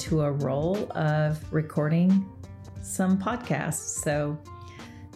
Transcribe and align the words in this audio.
into 0.00 0.22
a 0.22 0.32
role 0.32 0.90
of 0.96 1.38
recording 1.52 2.26
some 2.80 3.18
podcasts. 3.18 4.02
So, 4.02 4.38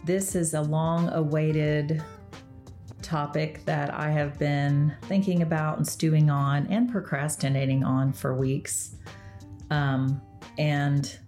this 0.05 0.35
is 0.35 0.53
a 0.53 0.61
long 0.61 1.09
awaited 1.15 2.03
topic 3.01 3.65
that 3.65 3.95
I 3.95 4.11
have 4.11 4.39
been 4.39 4.95
thinking 5.05 5.41
about 5.41 5.79
and 5.79 5.89
stewing 5.89 6.29
on 6.29 6.67
and 6.67 6.91
procrastinating 6.91 7.83
on 7.83 8.13
for 8.13 8.35
weeks. 8.35 8.97
Um, 9.71 10.21
and 10.59 11.19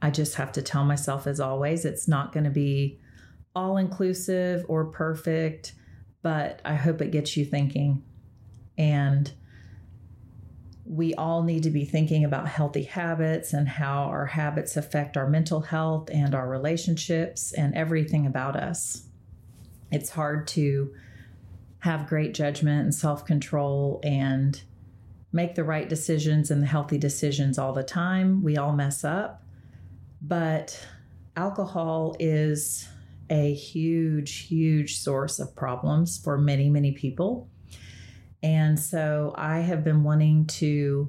I 0.00 0.08
just 0.08 0.34
have 0.36 0.50
to 0.52 0.62
tell 0.62 0.84
myself, 0.86 1.26
as 1.26 1.40
always, 1.40 1.84
it's 1.84 2.08
not 2.08 2.32
going 2.32 2.44
to 2.44 2.50
be 2.50 2.98
all 3.54 3.76
inclusive 3.76 4.64
or 4.68 4.86
perfect, 4.86 5.74
but 6.22 6.62
I 6.64 6.76
hope 6.76 7.02
it 7.02 7.10
gets 7.10 7.36
you 7.36 7.44
thinking. 7.44 8.02
And 8.78 9.30
we 10.86 11.14
all 11.14 11.42
need 11.42 11.62
to 11.62 11.70
be 11.70 11.84
thinking 11.84 12.24
about 12.24 12.46
healthy 12.46 12.82
habits 12.82 13.52
and 13.52 13.68
how 13.68 14.04
our 14.04 14.26
habits 14.26 14.76
affect 14.76 15.16
our 15.16 15.28
mental 15.28 15.60
health 15.60 16.10
and 16.12 16.34
our 16.34 16.48
relationships 16.48 17.52
and 17.52 17.74
everything 17.74 18.26
about 18.26 18.54
us. 18.54 19.06
It's 19.90 20.10
hard 20.10 20.46
to 20.48 20.92
have 21.78 22.06
great 22.06 22.34
judgment 22.34 22.84
and 22.84 22.94
self 22.94 23.24
control 23.24 24.00
and 24.02 24.60
make 25.32 25.54
the 25.54 25.64
right 25.64 25.88
decisions 25.88 26.50
and 26.50 26.62
the 26.62 26.66
healthy 26.66 26.98
decisions 26.98 27.58
all 27.58 27.72
the 27.72 27.82
time. 27.82 28.42
We 28.42 28.56
all 28.56 28.72
mess 28.72 29.04
up. 29.04 29.42
But 30.20 30.86
alcohol 31.36 32.14
is 32.18 32.88
a 33.30 33.52
huge, 33.54 34.46
huge 34.46 34.98
source 34.98 35.38
of 35.38 35.56
problems 35.56 36.18
for 36.18 36.38
many, 36.38 36.70
many 36.70 36.92
people. 36.92 37.48
And 38.44 38.78
so 38.78 39.34
I 39.38 39.60
have 39.60 39.82
been 39.82 40.04
wanting 40.04 40.44
to 40.46 41.08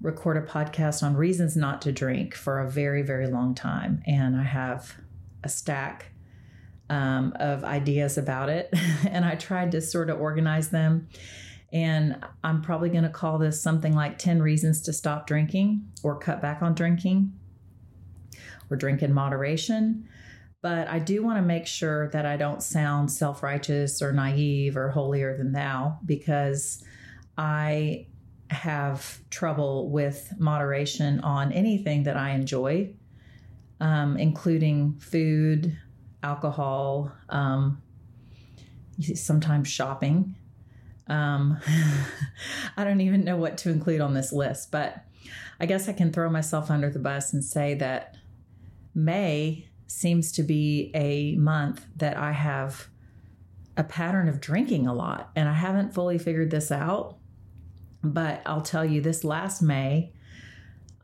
record 0.00 0.36
a 0.36 0.40
podcast 0.40 1.02
on 1.02 1.16
reasons 1.16 1.56
not 1.56 1.82
to 1.82 1.90
drink 1.90 2.32
for 2.32 2.60
a 2.60 2.70
very, 2.70 3.02
very 3.02 3.26
long 3.26 3.56
time. 3.56 4.04
And 4.06 4.36
I 4.36 4.44
have 4.44 4.94
a 5.42 5.48
stack 5.48 6.12
um, 6.88 7.32
of 7.40 7.64
ideas 7.64 8.16
about 8.16 8.50
it. 8.50 8.72
and 9.08 9.24
I 9.24 9.34
tried 9.34 9.72
to 9.72 9.80
sort 9.80 10.10
of 10.10 10.20
organize 10.20 10.70
them. 10.70 11.08
And 11.72 12.24
I'm 12.44 12.62
probably 12.62 12.88
going 12.88 13.02
to 13.02 13.10
call 13.10 13.38
this 13.38 13.60
something 13.60 13.92
like 13.92 14.18
10 14.18 14.40
reasons 14.40 14.80
to 14.82 14.92
stop 14.92 15.26
drinking 15.26 15.88
or 16.04 16.20
cut 16.20 16.40
back 16.40 16.62
on 16.62 16.76
drinking 16.76 17.32
or 18.70 18.76
drink 18.76 19.02
in 19.02 19.12
moderation. 19.12 20.08
But 20.62 20.88
I 20.88 20.98
do 20.98 21.22
want 21.22 21.38
to 21.38 21.42
make 21.42 21.66
sure 21.66 22.08
that 22.10 22.26
I 22.26 22.36
don't 22.36 22.62
sound 22.62 23.10
self 23.10 23.42
righteous 23.42 24.02
or 24.02 24.12
naive 24.12 24.76
or 24.76 24.90
holier 24.90 25.36
than 25.36 25.52
thou 25.52 25.98
because 26.04 26.84
I 27.38 28.06
have 28.50 29.20
trouble 29.30 29.90
with 29.90 30.34
moderation 30.38 31.20
on 31.20 31.52
anything 31.52 32.02
that 32.02 32.16
I 32.16 32.30
enjoy, 32.30 32.90
um, 33.80 34.16
including 34.18 34.98
food, 34.98 35.78
alcohol, 36.22 37.12
um, 37.30 37.80
sometimes 39.14 39.68
shopping. 39.68 40.34
Um, 41.06 41.58
I 42.76 42.84
don't 42.84 43.00
even 43.00 43.24
know 43.24 43.36
what 43.36 43.56
to 43.58 43.70
include 43.70 44.02
on 44.02 44.12
this 44.12 44.32
list, 44.32 44.70
but 44.70 45.04
I 45.58 45.66
guess 45.66 45.88
I 45.88 45.92
can 45.92 46.12
throw 46.12 46.28
myself 46.28 46.70
under 46.70 46.90
the 46.90 46.98
bus 46.98 47.32
and 47.32 47.42
say 47.42 47.74
that 47.74 48.16
May 48.94 49.69
seems 49.90 50.30
to 50.30 50.44
be 50.44 50.92
a 50.94 51.34
month 51.34 51.84
that 51.96 52.16
I 52.16 52.30
have 52.30 52.88
a 53.76 53.82
pattern 53.82 54.28
of 54.28 54.40
drinking 54.40 54.86
a 54.86 54.94
lot, 54.94 55.30
and 55.34 55.48
I 55.48 55.52
haven't 55.52 55.92
fully 55.92 56.16
figured 56.16 56.52
this 56.52 56.70
out. 56.70 57.16
But 58.02 58.40
I'll 58.46 58.62
tell 58.62 58.84
you, 58.84 59.00
this 59.00 59.24
last 59.24 59.62
May, 59.62 60.12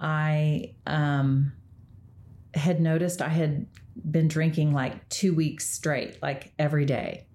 I 0.00 0.74
um, 0.86 1.52
had 2.54 2.80
noticed 2.80 3.20
I 3.20 3.28
had 3.28 3.66
been 4.08 4.28
drinking 4.28 4.72
like 4.72 5.08
two 5.08 5.34
weeks 5.34 5.68
straight, 5.68 6.22
like 6.22 6.52
every 6.56 6.84
day. 6.84 7.26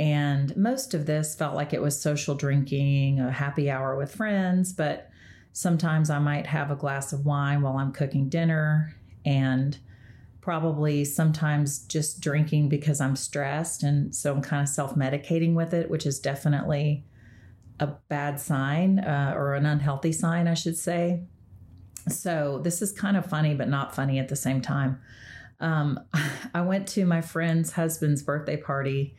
And 0.00 0.54
most 0.56 0.92
of 0.92 1.06
this 1.06 1.36
felt 1.36 1.54
like 1.54 1.72
it 1.72 1.80
was 1.80 2.02
social 2.02 2.34
drinking, 2.34 3.20
a 3.20 3.30
happy 3.30 3.70
hour 3.70 3.96
with 3.96 4.14
friends, 4.14 4.72
but 4.72 5.08
sometimes 5.52 6.10
I 6.10 6.18
might 6.18 6.46
have 6.46 6.70
a 6.70 6.76
glass 6.76 7.12
of 7.12 7.24
wine 7.24 7.62
while 7.62 7.76
I'm 7.76 7.92
cooking 7.92 8.28
dinner 8.28 8.94
and 9.24 9.78
probably 10.40 11.04
sometimes 11.04 11.80
just 11.80 12.20
drinking 12.20 12.68
because 12.68 13.00
I'm 13.00 13.16
stressed. 13.16 13.82
And 13.82 14.14
so 14.14 14.32
I'm 14.32 14.42
kind 14.42 14.62
of 14.62 14.68
self 14.68 14.94
medicating 14.94 15.54
with 15.54 15.74
it, 15.74 15.90
which 15.90 16.06
is 16.06 16.18
definitely 16.18 17.04
a 17.78 17.86
bad 17.86 18.40
sign 18.40 18.98
uh, 18.98 19.32
or 19.36 19.54
an 19.54 19.66
unhealthy 19.66 20.12
sign, 20.12 20.46
I 20.48 20.54
should 20.54 20.76
say. 20.76 21.22
So 22.08 22.60
this 22.62 22.82
is 22.82 22.92
kind 22.92 23.16
of 23.16 23.26
funny, 23.26 23.54
but 23.54 23.68
not 23.68 23.94
funny 23.94 24.18
at 24.18 24.28
the 24.28 24.36
same 24.36 24.60
time. 24.60 25.00
Um, 25.60 26.00
I 26.54 26.62
went 26.62 26.88
to 26.88 27.04
my 27.04 27.20
friend's 27.20 27.72
husband's 27.72 28.22
birthday 28.22 28.56
party. 28.56 29.16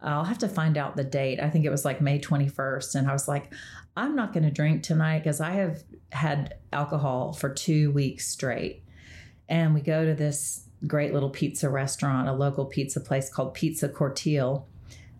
I'll 0.00 0.24
have 0.24 0.38
to 0.38 0.48
find 0.48 0.76
out 0.76 0.96
the 0.96 1.04
date. 1.04 1.40
I 1.40 1.48
think 1.48 1.64
it 1.64 1.70
was 1.70 1.84
like 1.84 2.00
May 2.00 2.18
21st. 2.18 2.96
And 2.96 3.08
I 3.08 3.12
was 3.12 3.28
like, 3.28 3.52
I'm 3.96 4.16
not 4.16 4.32
going 4.32 4.44
to 4.44 4.50
drink 4.50 4.82
tonight 4.82 5.20
because 5.20 5.40
I 5.40 5.50
have 5.50 5.82
had 6.10 6.54
alcohol 6.72 7.32
for 7.32 7.50
two 7.50 7.92
weeks 7.92 8.26
straight 8.28 8.82
and 9.52 9.74
we 9.74 9.82
go 9.82 10.06
to 10.06 10.14
this 10.14 10.66
great 10.86 11.12
little 11.12 11.28
pizza 11.28 11.68
restaurant, 11.68 12.26
a 12.26 12.32
local 12.32 12.64
pizza 12.64 12.98
place 13.00 13.28
called 13.28 13.52
Pizza 13.52 13.86
Cortile. 13.86 14.64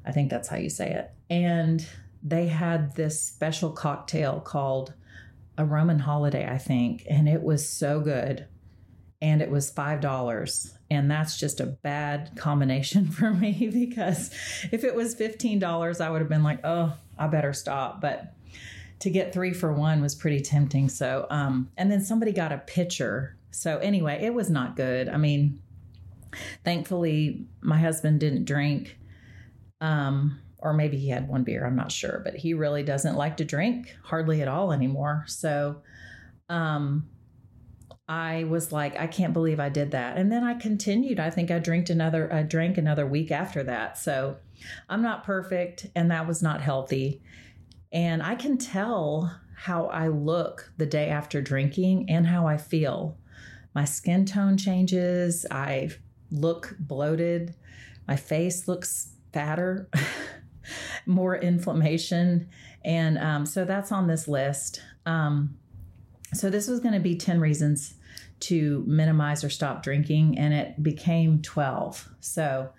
I 0.07 0.13
think 0.13 0.31
that's 0.31 0.49
how 0.49 0.57
you 0.57 0.71
say 0.71 0.91
it. 0.91 1.11
And 1.29 1.87
they 2.23 2.49
had 2.49 2.97
this 2.97 3.21
special 3.21 3.71
cocktail 3.71 4.41
called 4.41 4.95
a 5.59 5.67
Roman 5.67 5.99
holiday, 5.99 6.49
I 6.49 6.57
think, 6.57 7.05
and 7.11 7.29
it 7.29 7.43
was 7.43 7.69
so 7.69 8.01
good. 8.01 8.47
And 9.21 9.43
it 9.43 9.51
was 9.51 9.71
$5. 9.71 10.77
And 10.91 11.11
that's 11.11 11.39
just 11.39 11.61
a 11.61 11.67
bad 11.67 12.33
combination 12.35 13.07
for 13.11 13.35
me 13.35 13.69
because 13.71 14.31
if 14.73 14.83
it 14.83 14.95
was 14.95 15.15
$15, 15.15 16.01
I 16.01 16.09
would 16.09 16.23
have 16.23 16.31
been 16.31 16.43
like, 16.43 16.61
oh, 16.65 16.95
I 17.19 17.27
better 17.27 17.53
stop. 17.53 18.01
But 18.01 18.35
to 19.01 19.11
get 19.11 19.35
three 19.35 19.53
for 19.53 19.75
one 19.75 20.01
was 20.01 20.15
pretty 20.15 20.41
tempting. 20.41 20.89
So, 20.89 21.27
um, 21.29 21.69
and 21.77 21.93
then 21.93 22.01
somebody 22.01 22.33
got 22.33 22.51
a 22.51 22.59
pitcher 22.59 23.37
so 23.53 23.79
anyway, 23.79 24.19
it 24.23 24.35
was 24.35 24.51
not 24.51 24.77
good. 24.77 25.09
I 25.09 25.19
mean, 25.19 25.61
thankfully 26.65 27.47
my 27.61 27.79
husband 27.79 28.19
didn't 28.21 28.47
drink 28.47 28.99
um 29.81 30.41
or 30.59 30.73
maybe 30.73 30.97
he 30.97 31.09
had 31.09 31.29
one 31.29 31.43
beer, 31.43 31.67
I'm 31.67 31.77
not 31.77 31.91
sure, 31.91 32.21
but 32.25 32.37
he 32.37 32.55
really 32.55 32.85
doesn't 32.85 33.17
like 33.17 33.39
to 33.39 33.45
drink 33.45 33.97
hardly 34.05 34.43
at 34.43 34.49
all 34.49 34.73
anymore. 34.73 35.25
So 35.27 35.83
um 36.49 37.09
I 38.09 38.45
was 38.45 38.73
like, 38.73 38.99
I 38.99 39.07
can't 39.07 39.33
believe 39.33 39.61
I 39.61 39.69
did 39.69 39.93
that. 39.93 40.19
And 40.19 40.31
then 40.31 40.45
I 40.45 40.55
continued. 40.55 41.21
I 41.21 41.31
think 41.31 41.51
I 41.51 41.59
drank 41.59 41.89
another 41.91 42.33
I 42.33 42.43
drank 42.43 42.79
another 42.79 43.07
week 43.07 43.31
after 43.31 43.63
that. 43.65 43.99
So 43.99 44.37
I'm 44.89 45.03
not 45.03 45.25
perfect 45.25 45.87
and 45.95 46.11
that 46.11 46.27
was 46.27 46.43
not 46.43 46.61
healthy. 46.61 47.23
And 47.93 48.23
I 48.23 48.35
can 48.37 48.57
tell 48.57 49.39
how 49.55 49.87
I 49.87 50.09
look 50.09 50.73
the 50.79 50.87
day 50.87 51.09
after 51.09 51.43
drinking 51.43 52.09
and 52.09 52.27
how 52.27 52.47
I 52.47 52.57
feel 52.57 53.19
my 53.75 53.85
skin 53.85 54.25
tone 54.27 54.57
changes. 54.57 55.47
I 55.51 55.91
look 56.31 56.77
bloated. 56.79 57.55
My 58.09 58.17
face 58.17 58.69
looks 58.69 59.13
fatter, 59.33 59.89
more 61.07 61.37
inflammation. 61.37 62.49
And 62.85 63.19
um, 63.19 63.47
so 63.47 63.65
that's 63.65 63.93
on 63.93 64.07
this 64.07 64.29
list. 64.29 64.83
Um, 65.07 65.57
so 66.35 66.51
this 66.51 66.69
was 66.69 66.81
going 66.81 66.95
to 66.95 67.01
be 67.01 67.17
10 67.17 67.41
reasons 67.41 67.95
to 68.41 68.83
minimize 68.89 69.45
or 69.45 69.51
stop 69.51 69.85
drinking, 69.85 70.37
and 70.37 70.53
it 70.53 70.83
became 70.83 71.41
12. 71.43 72.09
So 72.21 72.71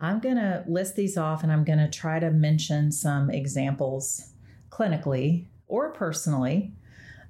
I'm 0.00 0.18
going 0.20 0.36
to 0.36 0.64
list 0.66 0.96
these 0.96 1.18
off 1.18 1.42
and 1.42 1.52
I'm 1.52 1.64
going 1.64 1.78
to 1.78 1.90
try 1.90 2.18
to 2.18 2.30
mention 2.30 2.90
some 2.90 3.28
examples 3.28 4.32
clinically 4.70 5.46
or 5.66 5.92
personally 5.92 6.72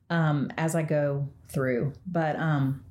um, 0.09 0.53
as 0.57 0.77
I 0.77 0.83
go 0.83 1.29
through. 1.49 1.95
But 2.07 2.37
um, 2.37 2.85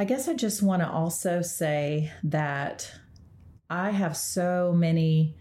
I 0.00 0.04
guess 0.04 0.28
I 0.28 0.32
just 0.32 0.62
want 0.62 0.80
to 0.80 0.88
also 0.88 1.42
say 1.42 2.10
that 2.24 2.90
I 3.68 3.90
have 3.90 4.16
so 4.16 4.72
many 4.74 5.36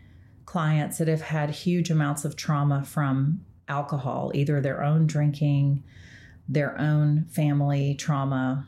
clients 0.45 0.97
that 0.97 1.07
have 1.07 1.21
had 1.21 1.49
huge 1.49 1.89
amounts 1.89 2.25
of 2.25 2.35
trauma 2.35 2.83
from 2.83 3.45
alcohol, 3.69 4.33
either 4.35 4.59
their 4.59 4.83
own 4.83 5.07
drinking, 5.07 5.85
their 6.49 6.77
own 6.77 7.23
family 7.29 7.95
trauma, 7.95 8.67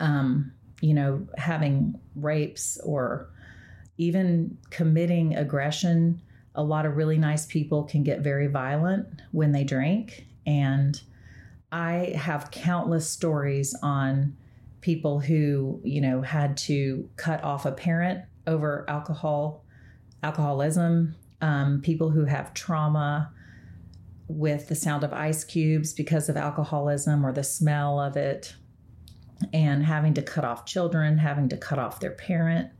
um, 0.00 0.52
you 0.80 0.94
know, 0.94 1.28
having 1.36 1.94
rapes 2.16 2.76
or 2.82 3.30
even 3.98 4.58
committing 4.70 5.36
aggression. 5.36 6.20
A 6.56 6.64
lot 6.64 6.86
of 6.86 6.96
really 6.96 7.18
nice 7.18 7.46
people 7.46 7.84
can 7.84 8.02
get 8.02 8.18
very 8.18 8.48
violent 8.48 9.06
when 9.30 9.52
they 9.52 9.62
drink. 9.62 10.26
And 10.44 11.00
I 11.70 12.14
have 12.16 12.50
countless 12.50 13.08
stories 13.08 13.76
on 13.80 14.36
people 14.88 15.20
who, 15.20 15.82
you 15.84 16.00
know, 16.00 16.22
had 16.22 16.56
to 16.56 17.10
cut 17.16 17.44
off 17.44 17.66
a 17.66 17.72
parent 17.72 18.24
over 18.46 18.86
alcohol, 18.88 19.62
alcoholism, 20.22 21.14
um, 21.42 21.82
people 21.82 22.08
who 22.08 22.24
have 22.24 22.54
trauma, 22.54 23.30
with 24.28 24.66
the 24.68 24.74
sound 24.74 25.04
of 25.04 25.12
ice 25.12 25.44
cubes 25.44 25.92
because 25.92 26.30
of 26.30 26.38
alcoholism 26.38 27.26
or 27.26 27.32
the 27.34 27.44
smell 27.44 28.00
of 28.00 28.16
it, 28.16 28.54
and 29.52 29.84
having 29.84 30.14
to 30.14 30.22
cut 30.22 30.42
off 30.42 30.64
children, 30.64 31.18
having 31.18 31.50
to 31.50 31.56
cut 31.58 31.78
off 31.78 32.00
their 32.00 32.12
parent, 32.12 32.70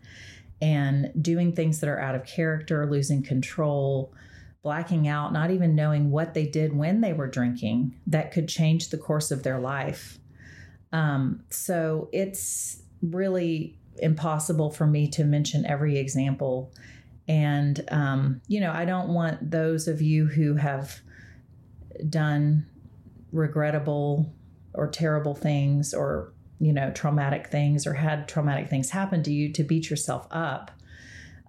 and 0.62 1.12
doing 1.20 1.52
things 1.52 1.78
that 1.81 1.90
are 1.90 2.00
out 2.00 2.14
of 2.14 2.25
character, 2.25 2.90
losing 2.90 3.22
control, 3.22 4.14
blacking 4.62 5.06
out, 5.06 5.31
not 5.31 5.50
even 5.50 5.75
knowing 5.75 6.11
what 6.11 6.32
they 6.32 6.46
did 6.46 6.75
when 6.75 7.02
they 7.02 7.12
were 7.12 7.28
drinking 7.28 7.94
that 8.06 8.32
could 8.32 8.49
change 8.49 8.88
the 8.88 8.96
course 8.96 9.31
of 9.31 9.43
their 9.43 9.61
life. 9.61 10.19
Um, 10.93 11.43
so 11.50 12.08
it's 12.12 12.82
really 13.02 13.79
impossible 13.99 14.70
for 14.70 14.87
me 14.87 15.08
to 15.08 15.25
mention 15.25 15.67
every 15.67 15.99
example. 15.99 16.73
And, 17.26 17.85
um, 17.90 18.40
you 18.46 18.61
know, 18.61 18.73
I 18.73 18.85
don't 18.85 19.08
want 19.08 19.50
those 19.50 19.87
of 19.88 20.00
you 20.00 20.26
who 20.26 20.55
have 20.55 21.00
done 22.08 22.67
regrettable 23.32 24.32
or 24.75 24.88
terrible 24.88 25.35
things 25.35 25.93
or 25.93 26.32
you 26.61 26.73
know 26.73 26.90
traumatic 26.93 27.49
things 27.49 27.87
or 27.87 27.94
had 27.94 28.29
traumatic 28.29 28.69
things 28.69 28.90
happen 28.90 29.23
to 29.23 29.32
you 29.32 29.52
to 29.52 29.62
beat 29.62 29.90
yourself 29.90 30.26
up 30.31 30.70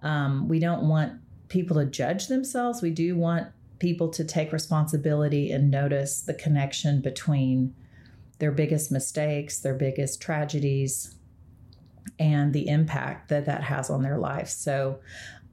um, 0.02 0.48
we 0.48 0.58
don't 0.58 0.88
want 0.88 1.20
people 1.48 1.76
to 1.76 1.86
judge 1.86 2.26
themselves 2.26 2.82
we 2.82 2.90
do 2.90 3.16
want 3.16 3.48
people 3.78 4.08
to 4.08 4.24
take 4.24 4.52
responsibility 4.52 5.50
and 5.50 5.70
notice 5.70 6.20
the 6.20 6.34
connection 6.34 7.00
between 7.00 7.74
their 8.40 8.52
biggest 8.52 8.90
mistakes 8.90 9.60
their 9.60 9.74
biggest 9.74 10.20
tragedies 10.20 11.14
and 12.18 12.52
the 12.52 12.68
impact 12.68 13.28
that 13.28 13.46
that 13.46 13.62
has 13.62 13.88
on 13.90 14.02
their 14.02 14.18
life 14.18 14.48
so 14.48 14.98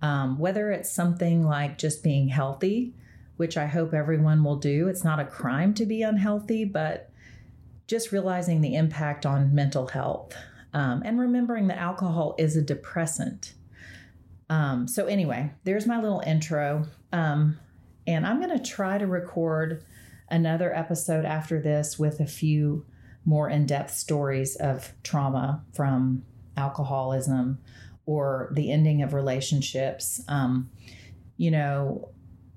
um, 0.02 0.38
whether 0.38 0.72
it's 0.72 0.92
something 0.92 1.44
like 1.44 1.78
just 1.78 2.04
being 2.04 2.28
healthy 2.28 2.94
which 3.38 3.56
I 3.56 3.68
hope 3.68 3.94
everyone 3.94 4.44
will 4.44 4.58
do. 4.58 4.88
It's 4.88 5.04
not 5.04 5.20
a 5.20 5.26
crime 5.26 5.74
to 5.76 5.86
be 5.86 6.02
unhealthy, 6.02 6.66
but 6.66 7.10
just 7.88 8.12
realizing 8.12 8.62
the 8.62 8.76
impact 8.76 9.26
on 9.26 9.56
mental 9.56 9.88
health 9.88 10.36
um, 10.74 11.04
and 11.06 11.20
remembering 11.20 11.68
that 11.68 11.78
alcohol 11.78 12.36
is 12.38 12.58
a 12.58 12.62
depressant. 12.62 13.54
Um, 14.50 14.88
so, 14.88 15.06
anyway, 15.06 15.52
there's 15.64 15.86
my 15.86 16.02
little 16.02 16.22
intro. 16.26 16.86
Um, 17.14 17.60
and 18.06 18.26
I'm 18.26 18.42
going 18.42 18.58
to 18.58 18.64
try 18.64 18.98
to 18.98 19.06
record 19.06 19.84
another 20.30 20.76
episode 20.76 21.26
after 21.26 21.62
this 21.62 21.98
with 21.98 22.20
a 22.20 22.26
few 22.26 22.86
more 23.26 23.50
in 23.50 23.66
depth 23.66 23.94
stories 23.94 24.56
of 24.56 24.94
trauma 25.04 25.64
from 25.74 26.24
alcoholism 26.56 27.60
or 28.06 28.50
the 28.54 28.72
ending 28.72 29.04
of 29.04 29.14
relationships. 29.14 30.22
Um, 30.28 30.70
you 31.36 31.52
know, 31.52 32.10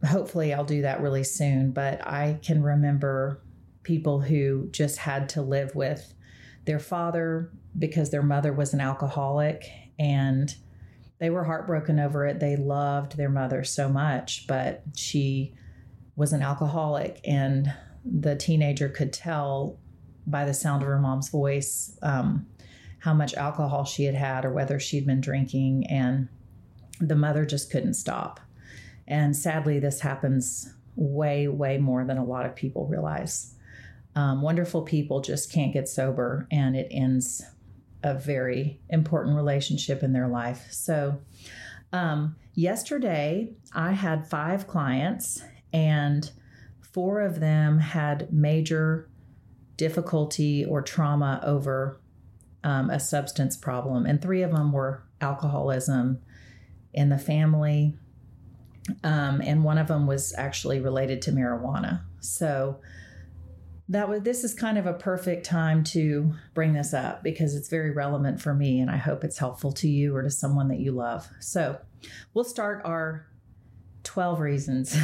hopefully 0.06 0.54
I'll 0.54 0.64
do 0.64 0.82
that 0.82 1.00
really 1.00 1.24
soon, 1.24 1.72
but 1.72 2.06
I 2.06 2.38
can 2.42 2.62
remember 2.62 3.42
people 3.82 4.20
who 4.20 4.68
just 4.70 4.98
had 4.98 5.28
to 5.30 5.42
live 5.42 5.74
with 5.74 6.14
their 6.64 6.78
father 6.78 7.50
because 7.78 8.10
their 8.10 8.22
mother 8.22 8.52
was 8.52 8.72
an 8.72 8.80
alcoholic 8.80 9.68
and 9.98 10.54
they 11.18 11.30
were 11.30 11.44
heartbroken 11.44 11.98
over 11.98 12.26
it. 12.26 12.40
They 12.40 12.56
loved 12.56 13.16
their 13.16 13.28
mother 13.28 13.64
so 13.64 13.88
much, 13.88 14.46
but 14.46 14.82
she 14.96 15.54
was 16.16 16.32
an 16.32 16.42
alcoholic, 16.42 17.20
and 17.24 17.72
the 18.04 18.36
teenager 18.36 18.88
could 18.88 19.12
tell 19.12 19.78
by 20.26 20.44
the 20.44 20.54
sound 20.54 20.82
of 20.82 20.88
her 20.88 20.98
mom's 20.98 21.28
voice 21.28 21.96
um, 22.02 22.46
how 22.98 23.14
much 23.14 23.34
alcohol 23.34 23.84
she 23.84 24.04
had 24.04 24.14
had 24.14 24.44
or 24.44 24.52
whether 24.52 24.78
she'd 24.78 25.06
been 25.06 25.20
drinking, 25.20 25.86
and 25.88 26.28
the 27.00 27.16
mother 27.16 27.46
just 27.46 27.70
couldn't 27.70 27.94
stop. 27.94 28.40
And 29.08 29.34
sadly, 29.34 29.80
this 29.80 30.00
happens 30.00 30.72
way, 30.96 31.48
way 31.48 31.78
more 31.78 32.04
than 32.04 32.18
a 32.18 32.24
lot 32.24 32.46
of 32.46 32.54
people 32.54 32.86
realize. 32.86 33.54
Um, 34.14 34.42
wonderful 34.42 34.82
people 34.82 35.20
just 35.20 35.52
can't 35.52 35.72
get 35.72 35.88
sober, 35.88 36.46
and 36.50 36.76
it 36.76 36.88
ends 36.90 37.42
a 38.02 38.14
very 38.14 38.80
important 38.88 39.36
relationship 39.36 40.02
in 40.02 40.12
their 40.12 40.28
life. 40.28 40.68
So, 40.70 41.20
um, 41.92 42.36
yesterday 42.54 43.52
I 43.72 43.92
had 43.92 44.28
five 44.28 44.66
clients, 44.66 45.42
and 45.72 46.30
four 46.80 47.20
of 47.20 47.40
them 47.40 47.78
had 47.78 48.32
major 48.32 49.08
difficulty 49.76 50.64
or 50.64 50.82
trauma 50.82 51.40
over 51.44 52.00
um, 52.64 52.90
a 52.90 53.00
substance 53.00 53.56
problem, 53.56 54.06
and 54.06 54.20
three 54.20 54.42
of 54.42 54.52
them 54.52 54.72
were 54.72 55.02
alcoholism 55.20 56.18
in 56.92 57.08
the 57.08 57.18
family 57.18 57.96
um, 59.04 59.40
and 59.44 59.64
one 59.64 59.78
of 59.78 59.88
them 59.88 60.06
was 60.06 60.34
actually 60.36 60.80
related 60.80 61.22
to 61.22 61.32
marijuana. 61.32 62.02
So 62.20 62.80
that 63.88 64.08
was 64.08 64.22
this 64.22 64.44
is 64.44 64.54
kind 64.54 64.78
of 64.78 64.86
a 64.86 64.92
perfect 64.92 65.44
time 65.44 65.82
to 65.82 66.32
bring 66.54 66.74
this 66.74 66.94
up 66.94 67.22
because 67.24 67.54
it's 67.54 67.68
very 67.68 67.90
relevant 67.90 68.40
for 68.40 68.54
me, 68.54 68.80
and 68.80 68.90
I 68.90 68.96
hope 68.96 69.24
it's 69.24 69.38
helpful 69.38 69.72
to 69.72 69.88
you 69.88 70.14
or 70.14 70.22
to 70.22 70.30
someone 70.30 70.68
that 70.68 70.78
you 70.78 70.92
love. 70.92 71.28
So 71.40 71.78
we'll 72.32 72.44
start 72.44 72.82
our 72.84 73.26
12 74.10 74.40
reasons. 74.40 74.96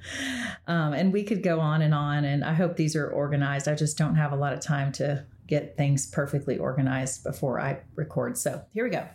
um, 0.66 0.92
and 0.92 1.14
we 1.14 1.24
could 1.24 1.42
go 1.42 1.60
on 1.60 1.80
and 1.80 1.94
on, 1.94 2.26
and 2.26 2.44
I 2.44 2.52
hope 2.52 2.76
these 2.76 2.94
are 2.94 3.08
organized. 3.08 3.68
I 3.68 3.74
just 3.74 3.96
don't 3.96 4.16
have 4.16 4.32
a 4.32 4.36
lot 4.36 4.52
of 4.52 4.60
time 4.60 4.92
to 4.92 5.24
get 5.46 5.78
things 5.78 6.06
perfectly 6.10 6.58
organized 6.58 7.24
before 7.24 7.58
I 7.58 7.80
record. 7.94 8.36
So 8.36 8.62
here 8.74 8.84
we 8.84 8.90
go. 8.90 9.08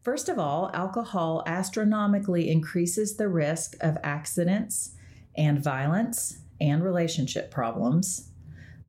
First 0.00 0.30
of 0.30 0.38
all, 0.38 0.70
alcohol 0.72 1.42
astronomically 1.46 2.48
increases 2.48 3.18
the 3.18 3.28
risk 3.28 3.76
of 3.82 3.98
accidents 4.02 4.94
and 5.36 5.62
violence 5.62 6.38
and 6.62 6.82
relationship 6.82 7.50
problems, 7.50 8.30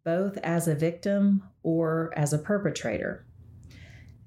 both 0.05 0.37
as 0.37 0.69
a 0.69 0.75
victim 0.75 1.43
or 1.61 2.13
as 2.15 2.31
a 2.31 2.37
perpetrator. 2.37 3.25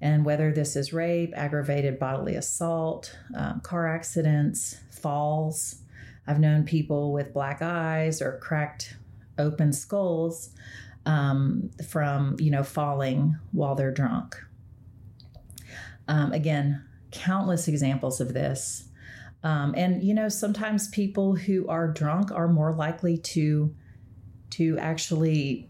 And 0.03 0.25
whether 0.25 0.51
this 0.51 0.75
is 0.75 0.91
rape, 0.91 1.31
aggravated 1.33 1.97
bodily 1.97 2.35
assault, 2.35 3.17
um, 3.33 3.61
car 3.61 3.87
accidents, 3.87 4.75
falls, 4.91 5.77
I've 6.27 6.41
known 6.41 6.65
people 6.65 7.13
with 7.13 7.33
black 7.33 7.61
eyes 7.61 8.21
or 8.21 8.37
cracked 8.39 8.97
open 9.37 9.71
skulls 9.71 10.49
um, 11.05 11.69
from, 11.87 12.35
you 12.37 12.51
know, 12.51 12.63
falling 12.63 13.37
while 13.53 13.75
they're 13.75 13.93
drunk. 13.93 14.35
Um, 16.09 16.33
again, 16.33 16.83
countless 17.11 17.69
examples 17.69 18.19
of 18.19 18.33
this. 18.33 18.89
Um, 19.41 19.73
and 19.77 20.03
you 20.03 20.13
know, 20.13 20.27
sometimes 20.27 20.89
people 20.89 21.33
who 21.35 21.65
are 21.69 21.87
drunk 21.87 22.29
are 22.29 22.49
more 22.49 22.73
likely 22.73 23.17
to 23.19 23.73
to 24.51 24.77
actually 24.79 25.69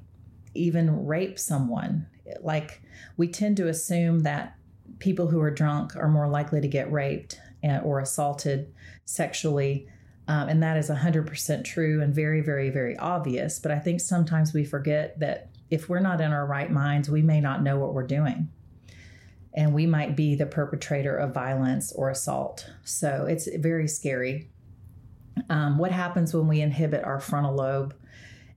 even 0.56 1.06
rape 1.06 1.38
someone. 1.38 2.08
Like 2.42 2.82
we 3.18 3.28
tend 3.28 3.58
to 3.58 3.68
assume 3.68 4.22
that 4.22 4.56
people 5.00 5.28
who 5.28 5.42
are 5.42 5.52
drunk 5.52 5.96
are 5.96 6.08
more 6.08 6.28
likely 6.28 6.62
to 6.62 6.68
get 6.68 6.92
raped 6.92 7.40
and, 7.62 7.84
or 7.84 8.00
assaulted 8.00 8.74
sexually. 9.06 9.88
Um, 10.28 10.48
and 10.48 10.64
that 10.64 10.78
is 10.78 10.90
100% 10.90 11.64
true 11.66 12.02
and 12.02 12.16
very, 12.16 12.42
very, 12.42 12.70
very 12.70 12.98
obvious. 12.98 13.60
But 13.60 13.72
I 13.72 13.80
think 13.80 14.00
sometimes 14.00 14.54
we 14.54 14.64
forget 14.64 15.20
that 15.20 15.50
if 15.70 15.90
we're 15.90 16.00
not 16.00 16.22
in 16.22 16.32
our 16.32 16.46
right 16.46 16.72
minds, 16.72 17.10
we 17.10 17.22
may 17.22 17.42
not 17.42 17.64
know 17.64 17.78
what 17.78 17.94
we're 17.94 18.08
doing 18.08 18.50
and 19.54 19.74
we 19.74 19.86
might 19.86 20.16
be 20.16 20.36
the 20.36 20.46
perpetrator 20.46 21.16
of 21.16 21.34
violence 21.34 21.92
or 21.94 22.10
assault. 22.10 22.70
So 22.84 23.26
it's 23.30 23.48
very 23.56 23.88
scary. 23.88 24.50
Um, 25.50 25.78
what 25.78 25.92
happens 25.92 26.34
when 26.34 26.48
we 26.48 26.62
inhibit 26.62 27.04
our 27.04 27.20
frontal 27.20 27.56
lobe 27.56 27.96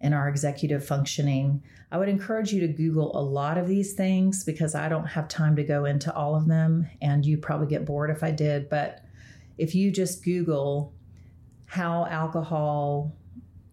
and 0.00 0.14
our 0.14 0.28
executive 0.28 0.86
functioning? 0.86 1.62
I 1.90 1.98
would 1.98 2.08
encourage 2.08 2.52
you 2.52 2.60
to 2.60 2.68
Google 2.68 3.16
a 3.16 3.22
lot 3.22 3.58
of 3.58 3.68
these 3.68 3.94
things 3.94 4.44
because 4.44 4.74
I 4.74 4.88
don't 4.88 5.06
have 5.06 5.28
time 5.28 5.54
to 5.56 5.62
go 5.62 5.84
into 5.84 6.14
all 6.14 6.34
of 6.34 6.48
them, 6.48 6.88
and 7.00 7.24
you 7.24 7.38
probably 7.38 7.68
get 7.68 7.84
bored 7.84 8.10
if 8.10 8.22
I 8.22 8.30
did. 8.32 8.68
But 8.68 9.04
if 9.58 9.74
you 9.74 9.90
just 9.90 10.24
Google 10.24 10.92
how 11.66 12.06
alcohol 12.06 13.16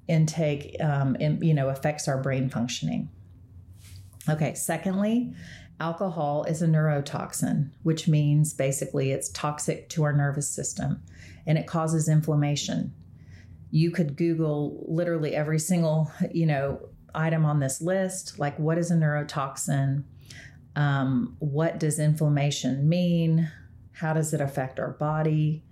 intake, 0.08 0.76
um, 0.82 1.16
in, 1.16 1.42
you 1.42 1.54
know, 1.54 1.70
affects 1.70 2.08
our 2.08 2.22
brain 2.22 2.50
functioning. 2.50 3.10
Okay. 4.30 4.54
Secondly, 4.54 5.34
Alcohol 5.80 6.46
is 6.46 6.62
a 6.62 6.68
neurotoxin, 6.68 7.70
which 7.82 8.08
means 8.08 8.54
basically 8.54 9.12
it's 9.12 9.30
toxic 9.30 9.90
to 9.90 10.04
our 10.04 10.14
nervous 10.14 10.48
system 10.48 11.04
and 11.46 11.58
it 11.58 11.68
causes 11.68 12.08
inflammation. 12.08 12.94
You 13.72 13.92
could 13.92 14.16
Google 14.16 14.86
literally 14.88 15.36
every 15.36 15.60
single, 15.60 16.12
you 16.32 16.46
know, 16.46 16.88
item 17.16 17.46
on 17.46 17.60
this 17.60 17.82
list, 17.82 18.40
like 18.40 18.58
what 18.60 18.78
is 18.78 18.92
a 18.92 18.96
neurotoxin? 18.96 20.04
Um, 20.76 21.36
what 21.40 21.80
does 21.80 22.00
inflammation 22.00 22.88
mean? 22.90 23.52
How 23.94 24.14
does 24.14 24.34
it 24.34 24.42
affect 24.42 24.80
our 24.80 24.92
body? 24.92 25.64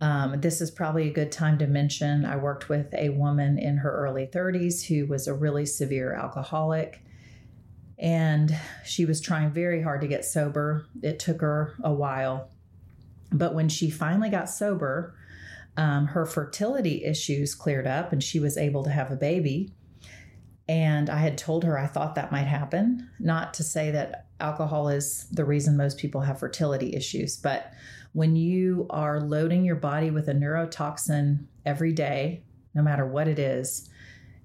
Um, 0.00 0.40
this 0.40 0.60
is 0.60 0.70
probably 0.70 1.08
a 1.08 1.12
good 1.12 1.30
time 1.30 1.58
to 1.58 1.66
mention 1.66 2.24
I 2.24 2.36
worked 2.36 2.68
with 2.68 2.92
a 2.94 3.10
woman 3.10 3.58
in 3.58 3.78
her 3.78 3.90
early 3.90 4.26
30s 4.26 4.86
who 4.86 5.06
was 5.06 5.28
a 5.28 5.34
really 5.34 5.66
severe 5.66 6.12
alcoholic 6.12 7.02
and 8.02 8.58
she 8.84 9.04
was 9.04 9.20
trying 9.20 9.52
very 9.52 9.80
hard 9.80 10.00
to 10.00 10.08
get 10.08 10.24
sober. 10.24 10.86
It 11.02 11.20
took 11.20 11.40
her 11.40 11.76
a 11.84 11.92
while. 11.92 12.50
But 13.30 13.54
when 13.54 13.68
she 13.68 13.90
finally 13.90 14.28
got 14.28 14.50
sober, 14.50 15.14
um, 15.76 16.08
her 16.08 16.26
fertility 16.26 17.04
issues 17.04 17.54
cleared 17.54 17.86
up 17.86 18.12
and 18.12 18.22
she 18.22 18.40
was 18.40 18.58
able 18.58 18.82
to 18.82 18.90
have 18.90 19.12
a 19.12 19.16
baby. 19.16 19.72
And 20.72 21.10
I 21.10 21.18
had 21.18 21.36
told 21.36 21.64
her 21.64 21.78
I 21.78 21.86
thought 21.86 22.14
that 22.14 22.32
might 22.32 22.46
happen. 22.46 23.10
Not 23.20 23.52
to 23.54 23.62
say 23.62 23.90
that 23.90 24.28
alcohol 24.40 24.88
is 24.88 25.26
the 25.30 25.44
reason 25.44 25.76
most 25.76 25.98
people 25.98 26.22
have 26.22 26.38
fertility 26.38 26.96
issues, 26.96 27.36
but 27.36 27.74
when 28.14 28.36
you 28.36 28.86
are 28.88 29.20
loading 29.20 29.66
your 29.66 29.76
body 29.76 30.10
with 30.10 30.28
a 30.28 30.32
neurotoxin 30.32 31.44
every 31.66 31.92
day, 31.92 32.44
no 32.74 32.82
matter 32.82 33.04
what 33.04 33.28
it 33.28 33.38
is, 33.38 33.90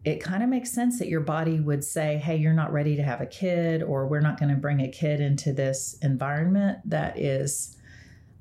it 0.04 0.22
kind 0.22 0.44
of 0.44 0.50
makes 0.50 0.70
sense 0.70 1.00
that 1.00 1.08
your 1.08 1.22
body 1.22 1.62
would 1.62 1.82
say, 1.82 2.18
Hey, 2.18 2.36
you're 2.36 2.52
not 2.52 2.74
ready 2.74 2.98
to 2.98 3.04
have 3.04 3.22
a 3.22 3.26
kid, 3.26 3.82
or 3.82 4.06
we're 4.06 4.20
not 4.20 4.38
going 4.38 4.50
to 4.50 4.60
bring 4.60 4.82
a 4.82 4.90
kid 4.90 5.22
into 5.22 5.54
this 5.54 5.98
environment 6.02 6.80
that 6.84 7.18
is, 7.18 7.78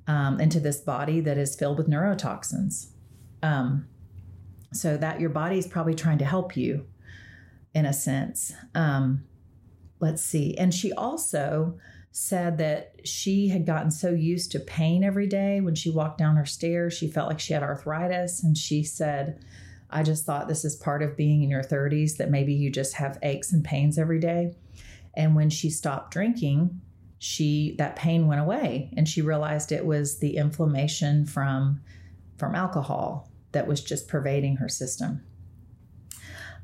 um, 0.09 0.41
into 0.41 0.59
this 0.59 0.79
body 0.79 1.21
that 1.21 1.39
is 1.39 1.55
filled 1.55 1.79
with 1.79 1.89
neurotoxins. 1.89 2.89
Um, 3.45 3.87
so 4.73 4.97
that 4.97 5.21
your 5.21 5.31
body 5.31 5.57
is 5.57 5.69
probably 5.69 5.95
trying 5.95 6.19
to 6.19 6.25
help 6.25 6.57
you 6.57 6.85
in 7.77 7.85
a 7.85 7.93
sense. 7.93 8.55
Um, 8.75 9.25
let's 10.01 10.23
see. 10.23 10.57
And 10.57 10.73
she 10.73 10.95
also 10.95 11.79
said 12.11 12.57
that 12.57 12.95
she 13.05 13.49
had 13.49 13.67
gotten 13.67 13.91
so 13.91 14.09
used 14.09 14.51
to 14.53 14.61
pain 14.61 15.05
every 15.05 15.27
day 15.27 15.61
when 15.61 15.75
she 15.75 15.91
walked 15.91 16.17
down 16.17 16.37
her 16.37 16.47
stairs, 16.47 16.95
she 16.95 17.07
felt 17.07 17.29
like 17.29 17.39
she 17.39 17.53
had 17.53 17.63
arthritis. 17.63 18.43
And 18.43 18.57
she 18.57 18.83
said, 18.83 19.45
I 19.91 20.03
just 20.03 20.25
thought 20.25 20.49
this 20.49 20.65
is 20.65 20.75
part 20.75 21.03
of 21.03 21.19
being 21.19 21.43
in 21.43 21.51
your 21.51 21.63
30s 21.63 22.17
that 22.17 22.31
maybe 22.31 22.55
you 22.55 22.71
just 22.71 22.95
have 22.95 23.19
aches 23.23 23.53
and 23.53 23.63
pains 23.63 23.99
every 23.99 24.21
day. 24.21 24.55
And 25.13 25.37
when 25.37 25.51
she 25.51 25.69
stopped 25.69 26.15
drinking, 26.15 26.81
she 27.19 27.75
that 27.77 27.97
pain 27.97 28.27
went 28.27 28.41
away 28.41 28.91
and 28.97 29.07
she 29.07 29.21
realized 29.21 29.71
it 29.71 29.85
was 29.85 30.19
the 30.19 30.39
inflammation 30.39 31.27
from 31.27 31.83
from 32.39 32.55
alcohol 32.55 33.31
that 33.53 33.67
was 33.67 33.83
just 33.85 34.09
pervading 34.09 34.57
her 34.57 34.69
system. 34.69 35.23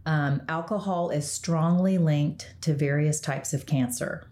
Um, 0.04 0.42
alcohol 0.48 1.10
is 1.10 1.30
strongly 1.30 1.98
linked 1.98 2.54
to 2.62 2.74
various 2.74 3.20
types 3.20 3.52
of 3.52 3.66
cancer. 3.66 4.26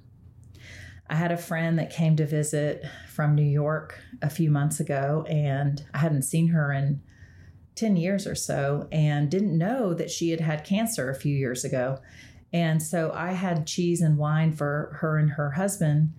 I 1.09 1.15
had 1.15 1.33
a 1.33 1.37
friend 1.37 1.79
that 1.79 1.91
came 1.91 2.17
to 2.17 2.27
visit 2.27 2.85
from 3.09 3.35
New 3.35 3.43
York 3.43 3.99
a 4.23 4.31
few 4.31 4.51
months 4.51 4.81
ago, 4.81 5.25
and 5.29 5.85
I 5.93 5.99
hadn't 5.99 6.23
seen 6.23 6.49
her 6.49 6.73
in 6.73 7.03
10 7.75 7.97
years 7.97 8.27
or 8.27 8.35
so 8.35 8.89
and 8.93 9.31
didn't 9.31 9.57
know 9.57 9.95
that 9.95 10.11
she 10.11 10.31
had 10.31 10.41
had 10.41 10.65
cancer 10.65 11.11
a 11.11 11.15
few 11.15 11.35
years 11.35 11.65
ago. 11.65 11.99
And 12.53 12.83
so 12.83 13.13
I 13.15 13.33
had 13.33 13.67
cheese 13.67 14.01
and 14.03 14.19
wine 14.19 14.53
for 14.53 14.97
her 15.01 15.19
and 15.19 15.31
her 15.31 15.53
husband. 15.53 16.13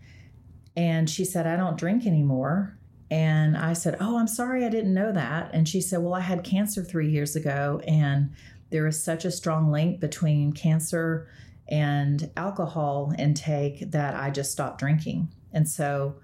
And 0.76 1.10
she 1.10 1.26
said, 1.26 1.46
I 1.46 1.58
don't 1.58 1.78
drink 1.78 2.06
anymore. 2.06 2.78
And 3.10 3.58
I 3.58 3.74
said, 3.74 3.98
Oh, 4.00 4.18
I'm 4.18 4.28
sorry, 4.28 4.66
I 4.66 4.70
didn't 4.70 4.94
know 4.94 5.12
that. 5.12 5.52
And 5.54 5.68
she 5.68 5.82
said, 5.82 6.00
Well, 6.00 6.14
I 6.14 6.22
had 6.22 6.44
cancer 6.44 6.84
three 6.84 7.10
years 7.10 7.36
ago, 7.36 7.82
and 7.86 8.34
there 8.72 8.88
is 8.88 9.02
such 9.02 9.26
a 9.26 9.32
strong 9.32 9.72
link 9.72 10.00
between 10.00 10.54
cancer 10.54 11.28
and 11.70 12.30
alcohol 12.36 13.14
intake 13.20 13.92
that 13.92 14.16
I 14.16 14.30
just 14.30 14.52
stopped 14.52 14.80
drinking. 14.80 15.30
And 15.54 15.68
so 15.68 16.16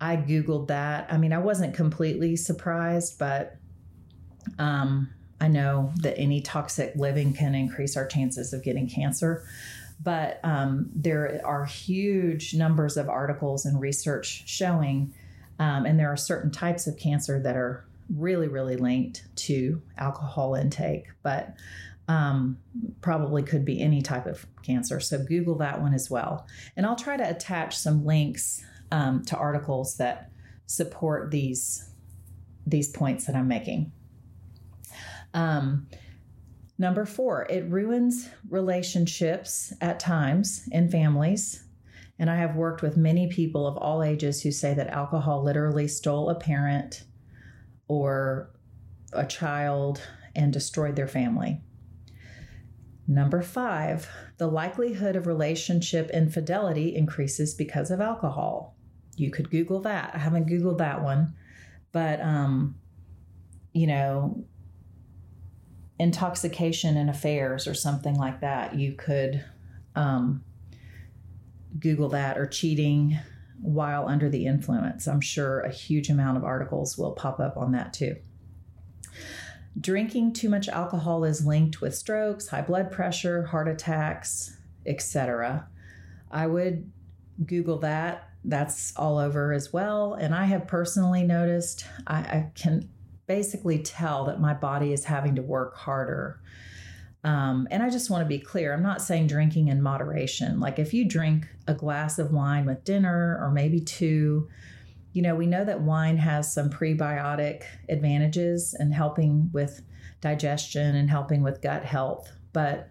I 0.00 0.16
Googled 0.16 0.68
that. 0.68 1.12
I 1.12 1.18
mean, 1.18 1.32
I 1.32 1.38
wasn't 1.38 1.74
completely 1.74 2.36
surprised, 2.36 3.18
but 3.18 3.56
um, 4.58 5.10
I 5.40 5.48
know 5.48 5.92
that 5.96 6.18
any 6.18 6.40
toxic 6.40 6.94
living 6.96 7.34
can 7.34 7.54
increase 7.54 7.96
our 7.96 8.06
chances 8.06 8.52
of 8.52 8.62
getting 8.64 8.88
cancer. 8.88 9.44
But 10.02 10.40
um, 10.42 10.88
there 10.94 11.40
are 11.44 11.66
huge 11.66 12.54
numbers 12.54 12.96
of 12.96 13.08
articles 13.08 13.66
and 13.66 13.80
research 13.80 14.44
showing, 14.46 15.12
um, 15.58 15.84
and 15.84 15.98
there 16.00 16.08
are 16.08 16.16
certain 16.16 16.50
types 16.50 16.86
of 16.86 16.96
cancer 16.96 17.38
that 17.42 17.56
are 17.56 17.84
really, 18.14 18.48
really 18.48 18.76
linked 18.76 19.24
to 19.36 19.80
alcohol 19.98 20.54
intake, 20.54 21.06
but 21.22 21.54
um, 22.08 22.58
probably 23.00 23.42
could 23.42 23.64
be 23.64 23.80
any 23.80 24.02
type 24.02 24.26
of 24.26 24.44
cancer. 24.62 24.98
So 24.98 25.22
Google 25.24 25.56
that 25.58 25.80
one 25.80 25.94
as 25.94 26.10
well. 26.10 26.46
And 26.76 26.84
I'll 26.84 26.96
try 26.96 27.16
to 27.16 27.28
attach 27.28 27.76
some 27.78 28.04
links 28.04 28.64
um, 28.90 29.24
to 29.26 29.36
articles 29.36 29.96
that 29.98 30.30
support 30.66 31.30
these 31.30 31.86
these 32.66 32.88
points 32.88 33.26
that 33.26 33.34
I'm 33.34 33.48
making. 33.48 33.90
Um, 35.34 35.88
number 36.78 37.04
four, 37.04 37.46
it 37.48 37.64
ruins 37.68 38.28
relationships 38.48 39.72
at 39.80 39.98
times 39.98 40.68
in 40.70 40.90
families. 40.90 41.64
And 42.18 42.28
I 42.28 42.36
have 42.36 42.54
worked 42.54 42.82
with 42.82 42.96
many 42.96 43.28
people 43.28 43.66
of 43.66 43.76
all 43.78 44.02
ages 44.02 44.42
who 44.42 44.52
say 44.52 44.74
that 44.74 44.88
alcohol 44.88 45.42
literally 45.42 45.88
stole 45.88 46.28
a 46.28 46.34
parent 46.34 47.04
or 47.90 48.48
a 49.12 49.26
child 49.26 50.00
and 50.36 50.52
destroyed 50.52 50.94
their 50.94 51.08
family. 51.08 51.60
Number 53.08 53.42
five, 53.42 54.08
the 54.38 54.46
likelihood 54.46 55.16
of 55.16 55.26
relationship 55.26 56.08
infidelity 56.10 56.94
increases 56.94 57.52
because 57.52 57.90
of 57.90 58.00
alcohol. 58.00 58.76
You 59.16 59.32
could 59.32 59.50
Google 59.50 59.80
that. 59.80 60.12
I 60.14 60.18
haven't 60.18 60.48
Googled 60.48 60.78
that 60.78 61.02
one, 61.02 61.34
but, 61.90 62.20
um, 62.20 62.76
you 63.72 63.88
know, 63.88 64.44
intoxication 65.98 66.96
and 66.96 67.10
affairs 67.10 67.66
or 67.66 67.74
something 67.74 68.14
like 68.14 68.40
that, 68.40 68.76
you 68.76 68.92
could 68.92 69.44
um, 69.96 70.44
Google 71.80 72.10
that 72.10 72.38
or 72.38 72.46
cheating 72.46 73.18
while 73.60 74.08
under 74.08 74.28
the 74.28 74.46
influence. 74.46 75.06
I'm 75.06 75.20
sure 75.20 75.60
a 75.60 75.70
huge 75.72 76.08
amount 76.08 76.36
of 76.36 76.44
articles 76.44 76.96
will 76.96 77.12
pop 77.12 77.40
up 77.40 77.56
on 77.56 77.72
that 77.72 77.92
too. 77.92 78.16
Drinking 79.78 80.32
too 80.32 80.48
much 80.48 80.68
alcohol 80.68 81.24
is 81.24 81.46
linked 81.46 81.80
with 81.80 81.94
strokes, 81.94 82.48
high 82.48 82.62
blood 82.62 82.90
pressure, 82.90 83.44
heart 83.44 83.68
attacks, 83.68 84.56
etc. 84.86 85.68
I 86.30 86.46
would 86.46 86.90
Google 87.44 87.78
that. 87.78 88.28
That's 88.44 88.94
all 88.96 89.18
over 89.18 89.52
as 89.52 89.72
well. 89.72 90.14
And 90.14 90.34
I 90.34 90.44
have 90.44 90.66
personally 90.66 91.22
noticed, 91.22 91.84
I, 92.06 92.18
I 92.18 92.50
can 92.54 92.88
basically 93.26 93.78
tell 93.80 94.24
that 94.24 94.40
my 94.40 94.54
body 94.54 94.92
is 94.92 95.04
having 95.04 95.36
to 95.36 95.42
work 95.42 95.76
harder. 95.76 96.40
Um, 97.22 97.68
and 97.70 97.82
I 97.82 97.90
just 97.90 98.08
want 98.08 98.22
to 98.22 98.28
be 98.28 98.38
clear 98.38 98.72
I'm 98.72 98.82
not 98.82 99.02
saying 99.02 99.26
drinking 99.26 99.68
in 99.68 99.82
moderation. 99.82 100.58
Like 100.58 100.78
if 100.78 100.94
you 100.94 101.06
drink 101.06 101.46
a 101.66 101.74
glass 101.74 102.18
of 102.18 102.32
wine 102.32 102.64
with 102.64 102.84
dinner 102.84 103.38
or 103.40 103.50
maybe 103.50 103.80
two, 103.80 104.48
you 105.12 105.22
know, 105.22 105.34
we 105.34 105.46
know 105.46 105.64
that 105.64 105.82
wine 105.82 106.16
has 106.16 106.52
some 106.52 106.70
prebiotic 106.70 107.64
advantages 107.88 108.74
in 108.78 108.92
helping 108.92 109.50
with 109.52 109.82
digestion 110.20 110.96
and 110.96 111.10
helping 111.10 111.42
with 111.42 111.60
gut 111.60 111.84
health. 111.84 112.30
But 112.52 112.90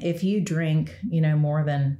if 0.00 0.22
you 0.22 0.40
drink, 0.40 0.96
you 1.08 1.20
know, 1.20 1.36
more 1.36 1.64
than 1.64 1.98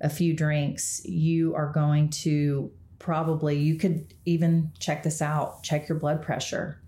a 0.00 0.10
few 0.10 0.34
drinks, 0.34 1.02
you 1.04 1.54
are 1.54 1.72
going 1.72 2.10
to 2.10 2.70
probably, 2.98 3.58
you 3.58 3.76
could 3.76 4.12
even 4.24 4.72
check 4.78 5.02
this 5.02 5.22
out, 5.22 5.62
check 5.62 5.88
your 5.88 5.98
blood 5.98 6.22
pressure. 6.22 6.80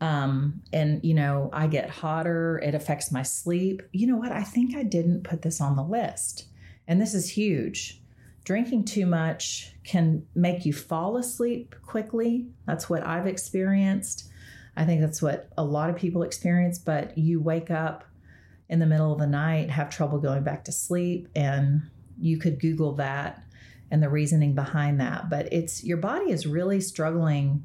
Um, 0.00 0.62
and, 0.72 1.04
you 1.04 1.14
know, 1.14 1.50
I 1.52 1.66
get 1.66 1.90
hotter, 1.90 2.58
it 2.58 2.74
affects 2.74 3.10
my 3.10 3.22
sleep. 3.22 3.82
You 3.92 4.06
know 4.06 4.16
what? 4.16 4.32
I 4.32 4.42
think 4.42 4.76
I 4.76 4.84
didn't 4.84 5.24
put 5.24 5.42
this 5.42 5.60
on 5.60 5.76
the 5.76 5.82
list. 5.82 6.46
And 6.86 7.00
this 7.00 7.14
is 7.14 7.28
huge. 7.30 8.00
Drinking 8.44 8.84
too 8.84 9.06
much 9.06 9.74
can 9.84 10.24
make 10.34 10.64
you 10.64 10.72
fall 10.72 11.16
asleep 11.16 11.74
quickly. 11.84 12.46
That's 12.66 12.88
what 12.88 13.06
I've 13.06 13.26
experienced. 13.26 14.30
I 14.76 14.84
think 14.84 15.00
that's 15.00 15.20
what 15.20 15.50
a 15.58 15.64
lot 15.64 15.90
of 15.90 15.96
people 15.96 16.22
experience, 16.22 16.78
but 16.78 17.18
you 17.18 17.40
wake 17.40 17.70
up 17.70 18.04
in 18.68 18.78
the 18.78 18.86
middle 18.86 19.12
of 19.12 19.18
the 19.18 19.26
night, 19.26 19.70
have 19.70 19.90
trouble 19.90 20.18
going 20.18 20.44
back 20.44 20.64
to 20.64 20.72
sleep, 20.72 21.28
and 21.34 21.82
you 22.18 22.38
could 22.38 22.60
Google 22.60 22.92
that 22.94 23.42
and 23.90 24.02
the 24.02 24.08
reasoning 24.08 24.54
behind 24.54 25.00
that. 25.00 25.28
But 25.28 25.52
it's 25.52 25.82
your 25.82 25.96
body 25.96 26.30
is 26.30 26.46
really 26.46 26.80
struggling 26.80 27.64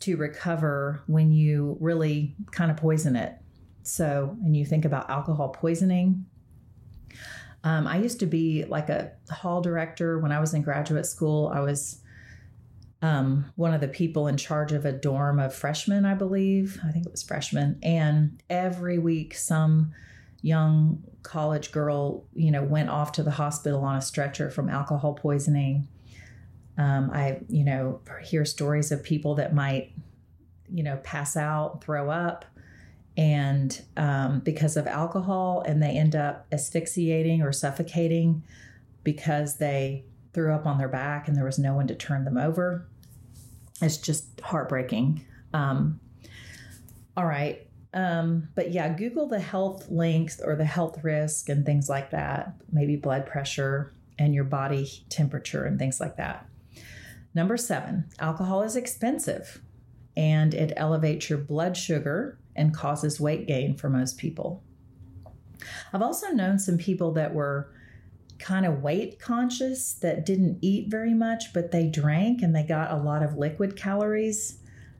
to 0.00 0.16
recover 0.16 1.02
when 1.06 1.32
you 1.32 1.76
really 1.80 2.34
kind 2.50 2.70
of 2.70 2.76
poison 2.76 3.16
it. 3.16 3.34
So, 3.82 4.36
and 4.44 4.56
you 4.56 4.64
think 4.64 4.84
about 4.84 5.08
alcohol 5.08 5.48
poisoning, 5.48 6.26
um, 7.64 7.86
I 7.86 7.98
used 7.98 8.20
to 8.20 8.26
be 8.26 8.64
like 8.64 8.88
a 8.88 9.12
hall 9.30 9.60
director 9.60 10.18
when 10.18 10.32
I 10.32 10.40
was 10.40 10.54
in 10.54 10.62
graduate 10.62 11.06
school. 11.06 11.50
I 11.52 11.60
was 11.60 12.00
um, 13.02 13.52
one 13.56 13.74
of 13.74 13.80
the 13.80 13.88
people 13.88 14.26
in 14.26 14.36
charge 14.36 14.72
of 14.72 14.84
a 14.84 14.92
dorm 14.92 15.38
of 15.38 15.54
freshmen, 15.54 16.04
I 16.04 16.14
believe. 16.14 16.80
I 16.84 16.90
think 16.90 17.06
it 17.06 17.12
was 17.12 17.22
freshmen. 17.22 17.78
And 17.82 18.42
every 18.50 18.98
week, 18.98 19.34
some 19.34 19.92
young 20.42 21.02
college 21.22 21.72
girl, 21.72 22.24
you 22.34 22.50
know, 22.50 22.62
went 22.62 22.88
off 22.88 23.12
to 23.12 23.22
the 23.22 23.30
hospital 23.30 23.82
on 23.84 23.96
a 23.96 24.02
stretcher 24.02 24.50
from 24.50 24.68
alcohol 24.68 25.14
poisoning. 25.14 25.88
Um, 26.78 27.10
I, 27.12 27.40
you 27.48 27.64
know, 27.64 28.00
hear 28.22 28.44
stories 28.44 28.92
of 28.92 29.02
people 29.02 29.34
that 29.34 29.54
might, 29.54 29.92
you 30.72 30.82
know, 30.82 30.96
pass 31.02 31.36
out, 31.36 31.82
throw 31.84 32.10
up 32.10 32.44
and 33.16 33.82
um, 33.96 34.38
because 34.40 34.76
of 34.76 34.86
alcohol, 34.86 35.64
and 35.66 35.82
they 35.82 35.90
end 35.90 36.14
up 36.14 36.46
asphyxiating 36.52 37.42
or 37.42 37.52
suffocating 37.52 38.44
because 39.02 39.56
they 39.56 40.04
threw 40.32 40.54
up 40.54 40.66
on 40.66 40.78
their 40.78 40.88
back 40.88 41.26
and 41.26 41.36
there 41.36 41.44
was 41.44 41.58
no 41.58 41.74
one 41.74 41.88
to 41.88 41.96
turn 41.96 42.24
them 42.24 42.38
over. 42.38 42.86
It's 43.82 43.96
just 43.96 44.40
heartbreaking. 44.40 45.24
Um, 45.52 45.98
All 47.16 47.26
right. 47.26 47.66
Um, 47.92 48.48
but 48.54 48.70
yeah, 48.70 48.88
Google 48.92 49.26
the 49.26 49.40
health 49.40 49.88
links 49.90 50.40
or 50.40 50.54
the 50.54 50.64
health 50.64 51.02
risk 51.02 51.48
and 51.48 51.66
things 51.66 51.88
like 51.88 52.10
that, 52.10 52.52
maybe 52.70 52.94
blood 52.94 53.26
pressure 53.26 53.92
and 54.18 54.34
your 54.34 54.44
body 54.44 54.88
temperature 55.08 55.64
and 55.64 55.78
things 55.78 56.00
like 56.00 56.16
that. 56.16 56.46
Number 57.38 57.56
seven, 57.56 58.06
alcohol 58.18 58.62
is 58.62 58.74
expensive 58.74 59.62
and 60.16 60.52
it 60.54 60.72
elevates 60.76 61.30
your 61.30 61.38
blood 61.38 61.76
sugar 61.76 62.36
and 62.56 62.74
causes 62.74 63.20
weight 63.20 63.46
gain 63.46 63.76
for 63.76 63.88
most 63.88 64.18
people. 64.18 64.64
I've 65.92 66.02
also 66.02 66.30
known 66.30 66.58
some 66.58 66.78
people 66.78 67.12
that 67.12 67.32
were 67.32 67.72
kind 68.40 68.66
of 68.66 68.82
weight 68.82 69.20
conscious 69.20 69.92
that 70.02 70.26
didn't 70.26 70.58
eat 70.62 70.90
very 70.90 71.14
much, 71.14 71.52
but 71.52 71.70
they 71.70 71.86
drank 71.86 72.42
and 72.42 72.56
they 72.56 72.64
got 72.64 72.90
a 72.90 72.96
lot 72.96 73.22
of 73.22 73.36
liquid 73.36 73.76
calories. 73.76 74.58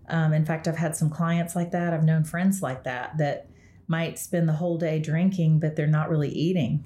Um, 0.09 0.33
in 0.33 0.45
fact, 0.47 0.68
I've 0.68 0.76
had 0.76 0.95
some 0.95 1.11
clients 1.11 1.57
like 1.57 1.73
that. 1.73 1.92
I've 1.92 2.04
known 2.04 2.23
friends 2.23 2.62
like 2.62 2.85
that 2.85 3.18
that 3.18 3.49
might 3.88 4.16
spend 4.16 4.49
the 4.49 4.52
whole 4.52 4.78
day 4.78 5.00
drinking, 5.00 5.59
but 5.59 5.75
they're 5.75 5.88
not 5.88 6.09
really 6.09 6.30
eating. 6.30 6.85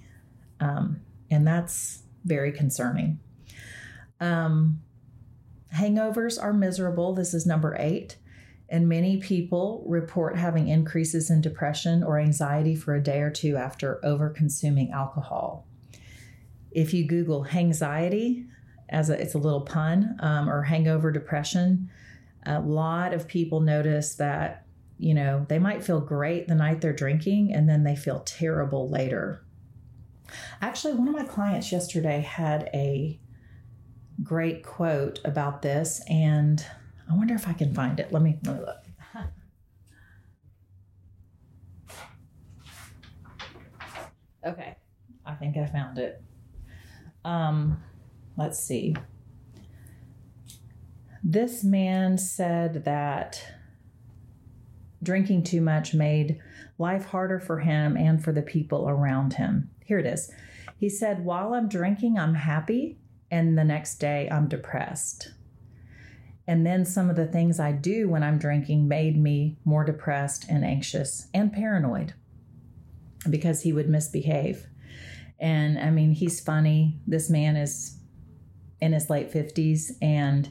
Um, 0.61 1.03
and 1.31 1.47
that's 1.47 2.05
very 2.25 2.53
concerning. 2.53 3.21
Um, 4.19 4.81
hangovers 5.75 6.43
are 6.43 6.53
miserable. 6.53 7.15
This 7.15 7.35
is 7.35 7.47
number 7.47 7.77
eight. 7.79 8.17
And 8.69 8.89
many 8.89 9.19
people 9.19 9.85
report 9.87 10.39
having 10.39 10.69
increases 10.69 11.29
in 11.29 11.43
depression 11.43 12.03
or 12.03 12.19
anxiety 12.19 12.75
for 12.75 12.95
a 12.95 13.03
day 13.03 13.21
or 13.21 13.31
two 13.31 13.57
after 13.57 14.03
over 14.05 14.31
consuming 14.31 14.93
alcohol. 14.93 15.67
If 16.71 16.95
you 16.95 17.07
Google 17.07 17.45
hangxiety, 17.45 18.47
as 18.89 19.11
a, 19.11 19.21
it's 19.21 19.35
a 19.35 19.39
little 19.39 19.61
pun, 19.61 20.17
um, 20.21 20.49
or 20.49 20.63
hangover 20.63 21.13
depression, 21.13 21.91
a 22.47 22.61
lot 22.61 23.13
of 23.13 23.29
people 23.29 23.61
notice 23.61 24.15
that, 24.15 24.65
you 24.99 25.13
know, 25.13 25.45
they 25.51 25.59
might 25.59 25.85
feel 25.85 26.01
great 26.01 26.49
the 26.49 26.55
night 26.55 26.81
they're 26.81 26.95
drinking 26.95 27.53
and 27.53 27.69
then 27.69 27.85
they 27.85 27.97
feel 27.97 28.21
terrible 28.21 28.89
later. 28.89 29.45
Actually, 30.63 30.95
one 30.95 31.09
of 31.09 31.15
my 31.15 31.25
clients 31.25 31.73
yesterday 31.73 32.21
had 32.21 32.71
a 32.73 33.21
great 34.23 34.65
quote 34.65 35.21
about 35.25 35.63
this, 35.63 36.03
and 36.09 36.65
I 37.11 37.15
wonder 37.15 37.35
if 37.35 37.49
I 37.49 37.53
can 37.53 37.75
find 37.75 37.99
it. 38.01 38.13
Let 38.13 38.23
me, 38.23 38.39
let 38.45 38.55
me 38.57 38.61
look. 38.61 38.85
okay, 44.47 44.77
I 45.25 45.35
think 45.35 45.57
I 45.57 45.67
found 45.67 45.99
it. 45.99 46.23
Um, 47.25 47.83
let's 48.37 48.59
see. 48.59 48.97
This 51.23 51.63
man 51.63 52.19
said 52.19 52.85
that 52.85 53.43
drinking 55.03 55.45
too 55.45 55.61
much 55.61 55.95
made 55.95 56.41
life 56.79 57.07
harder 57.07 57.39
for 57.39 57.61
him 57.61 57.97
and 57.97 58.23
for 58.23 58.33
the 58.33 58.43
people 58.43 58.89
around 58.89 59.35
him. 59.35 59.71
Here 59.85 59.99
it 59.99 60.07
is. 60.07 60.31
He 60.79 60.89
said, 60.89 61.25
While 61.25 61.55
I'm 61.55 61.69
drinking, 61.69 62.19
I'm 62.19 62.35
happy, 62.35 62.99
and 63.33 63.57
the 63.57 63.65
next 63.65 63.97
day 63.97 64.29
I'm 64.31 64.47
depressed. 64.47 65.33
And 66.47 66.67
then 66.67 66.85
some 66.85 67.09
of 67.09 67.17
the 67.17 67.27
things 67.27 67.59
I 67.59 67.73
do 67.73 68.09
when 68.09 68.23
I'm 68.23 68.39
drinking 68.39 68.87
made 68.87 69.17
me 69.17 69.57
more 69.65 69.85
depressed 69.85 70.45
and 70.49 70.65
anxious 70.65 71.29
and 71.33 71.53
paranoid 71.53 72.13
because 73.31 73.63
he 73.63 73.73
would 73.73 73.89
misbehave. 73.89 74.67
And 75.41 75.79
I 75.79 75.91
mean, 75.91 76.13
he's 76.13 76.41
funny. 76.41 77.01
This 77.07 77.31
man 77.31 77.57
is 77.57 77.99
in 78.81 78.93
his 78.93 79.09
late 79.09 79.33
50s 79.33 79.93
and 80.03 80.51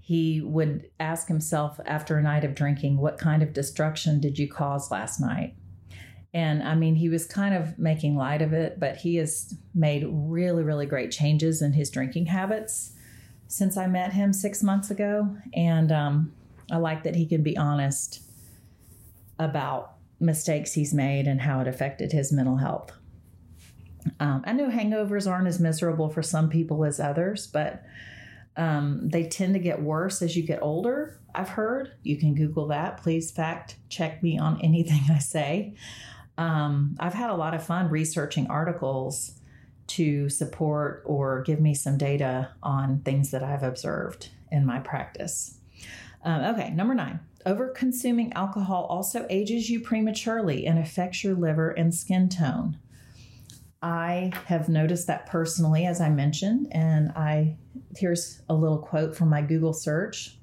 he 0.00 0.40
would 0.40 0.88
ask 1.00 1.26
himself 1.26 1.80
after 1.86 2.16
a 2.16 2.22
night 2.22 2.44
of 2.44 2.54
drinking, 2.54 2.98
What 2.98 3.18
kind 3.18 3.42
of 3.42 3.52
destruction 3.52 4.20
did 4.20 4.38
you 4.38 4.48
cause 4.48 4.92
last 4.92 5.18
night? 5.18 5.56
And 6.36 6.62
I 6.62 6.74
mean, 6.74 6.96
he 6.96 7.08
was 7.08 7.24
kind 7.26 7.54
of 7.54 7.78
making 7.78 8.14
light 8.14 8.42
of 8.42 8.52
it, 8.52 8.78
but 8.78 8.98
he 8.98 9.16
has 9.16 9.54
made 9.74 10.04
really, 10.06 10.62
really 10.62 10.84
great 10.84 11.10
changes 11.10 11.62
in 11.62 11.72
his 11.72 11.88
drinking 11.88 12.26
habits 12.26 12.92
since 13.48 13.78
I 13.78 13.86
met 13.86 14.12
him 14.12 14.34
six 14.34 14.62
months 14.62 14.90
ago. 14.90 15.34
And 15.54 15.90
um, 15.90 16.34
I 16.70 16.76
like 16.76 17.04
that 17.04 17.16
he 17.16 17.24
can 17.24 17.42
be 17.42 17.56
honest 17.56 18.20
about 19.38 19.94
mistakes 20.20 20.74
he's 20.74 20.92
made 20.92 21.26
and 21.26 21.40
how 21.40 21.60
it 21.60 21.68
affected 21.68 22.12
his 22.12 22.30
mental 22.32 22.56
health. 22.56 22.92
Um, 24.20 24.44
I 24.46 24.52
know 24.52 24.68
hangovers 24.68 25.26
aren't 25.26 25.48
as 25.48 25.58
miserable 25.58 26.10
for 26.10 26.22
some 26.22 26.50
people 26.50 26.84
as 26.84 27.00
others, 27.00 27.46
but 27.46 27.82
um, 28.58 29.08
they 29.08 29.24
tend 29.24 29.54
to 29.54 29.58
get 29.58 29.80
worse 29.80 30.20
as 30.20 30.36
you 30.36 30.42
get 30.42 30.60
older. 30.60 31.18
I've 31.34 31.48
heard. 31.48 31.92
You 32.02 32.18
can 32.18 32.34
Google 32.34 32.66
that. 32.68 32.98
Please 32.98 33.30
fact 33.30 33.76
check 33.88 34.22
me 34.22 34.38
on 34.38 34.60
anything 34.60 35.00
I 35.10 35.18
say. 35.18 35.76
Um, 36.38 36.96
I've 37.00 37.14
had 37.14 37.30
a 37.30 37.34
lot 37.34 37.54
of 37.54 37.64
fun 37.64 37.88
researching 37.88 38.46
articles 38.48 39.32
to 39.88 40.28
support 40.28 41.02
or 41.06 41.42
give 41.42 41.60
me 41.60 41.74
some 41.74 41.96
data 41.96 42.50
on 42.62 43.00
things 43.00 43.30
that 43.30 43.42
I've 43.42 43.62
observed 43.62 44.30
in 44.50 44.66
my 44.66 44.80
practice. 44.80 45.58
Um, 46.24 46.42
okay, 46.54 46.70
number 46.70 46.94
nine. 46.94 47.20
Over 47.44 47.68
consuming 47.68 48.32
alcohol 48.32 48.86
also 48.90 49.26
ages 49.30 49.70
you 49.70 49.80
prematurely 49.80 50.66
and 50.66 50.78
affects 50.78 51.22
your 51.22 51.34
liver 51.34 51.70
and 51.70 51.94
skin 51.94 52.28
tone. 52.28 52.78
I 53.80 54.32
have 54.46 54.68
noticed 54.68 55.06
that 55.06 55.26
personally, 55.26 55.86
as 55.86 56.00
I 56.00 56.10
mentioned, 56.10 56.68
and 56.72 57.12
I 57.12 57.56
here's 57.96 58.42
a 58.48 58.54
little 58.54 58.78
quote 58.78 59.14
from 59.14 59.28
my 59.28 59.42
Google 59.42 59.72
search 59.72 60.36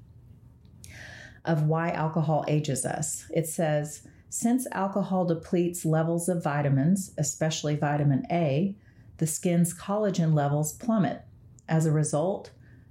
of 1.44 1.64
why 1.64 1.90
alcohol 1.90 2.44
ages 2.48 2.86
us. 2.86 3.26
It 3.30 3.46
says, 3.46 4.06
since 4.34 4.66
alcohol 4.72 5.24
depletes 5.24 5.84
levels 5.84 6.28
of 6.28 6.42
vitamins, 6.42 7.12
especially 7.16 7.76
vitamin 7.76 8.26
A, 8.32 8.74
the 9.18 9.28
skin's 9.28 9.72
collagen 9.72 10.34
levels 10.34 10.72
plummet. 10.72 11.22
As 11.68 11.86
a 11.86 11.92
result, 11.92 12.50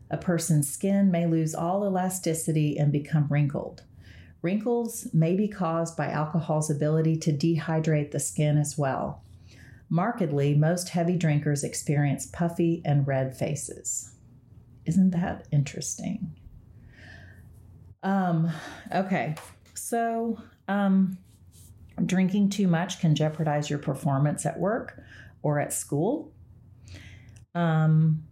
a 0.10 0.16
person's 0.16 0.72
skin 0.72 1.12
may 1.12 1.28
lose 1.28 1.54
all 1.54 1.86
elasticity 1.86 2.78
and 2.78 2.94
become 2.94 3.28
wrinkled. 3.28 3.84
Wrinkles 4.42 5.14
may 5.14 5.36
be 5.36 5.50
caused 5.50 5.98
by 5.98 6.08
alcohol's 6.08 6.70
ability 6.70 7.18
to 7.18 7.34
dehydrate 7.34 8.12
the 8.12 8.22
skin 8.22 8.58
as 8.58 8.78
well. 8.78 9.22
Markedly, 9.90 10.56
most 10.56 10.88
heavy 10.88 11.18
drinkers 11.18 11.66
experience 11.66 12.26
puffy 12.26 12.82
and 12.86 13.06
red 13.06 13.36
faces. 13.36 14.16
Isn't 14.86 15.12
that 15.12 15.46
interesting? 15.52 16.38
Um, 18.02 18.50
okay, 18.96 19.36
so 19.74 20.38
um, 20.70 21.18
drinking 22.06 22.50
too 22.50 22.68
much 22.68 23.00
can 23.00 23.16
jeopardize 23.16 23.70
your 23.70 23.80
performance 23.80 24.46
at 24.46 24.60
work 24.60 25.00
or 25.42 25.60
at 25.60 25.74
school. 25.74 26.32
Um, 27.56 28.24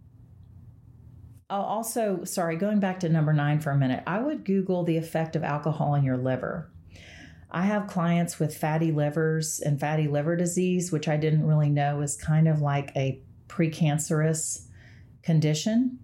also, 1.48 2.24
sorry, 2.24 2.56
going 2.56 2.80
back 2.80 3.00
to 3.00 3.08
number 3.08 3.32
nine 3.32 3.60
for 3.60 3.70
a 3.70 3.76
minute, 3.76 4.02
I 4.06 4.20
would 4.20 4.44
Google 4.44 4.84
the 4.84 4.96
effect 4.96 5.36
of 5.36 5.44
alcohol 5.44 5.90
on 5.90 6.04
your 6.04 6.16
liver. 6.16 6.70
I 7.50 7.62
have 7.62 7.86
clients 7.86 8.38
with 8.38 8.56
fatty 8.56 8.92
livers 8.92 9.60
and 9.60 9.78
fatty 9.78 10.08
liver 10.08 10.36
disease, 10.36 10.90
which 10.90 11.06
I 11.08 11.18
didn't 11.18 11.46
really 11.46 11.68
know 11.68 12.00
is 12.00 12.16
kind 12.16 12.48
of 12.48 12.62
like 12.62 12.90
a 12.96 13.20
precancerous 13.48 14.66
condition. 15.22 15.98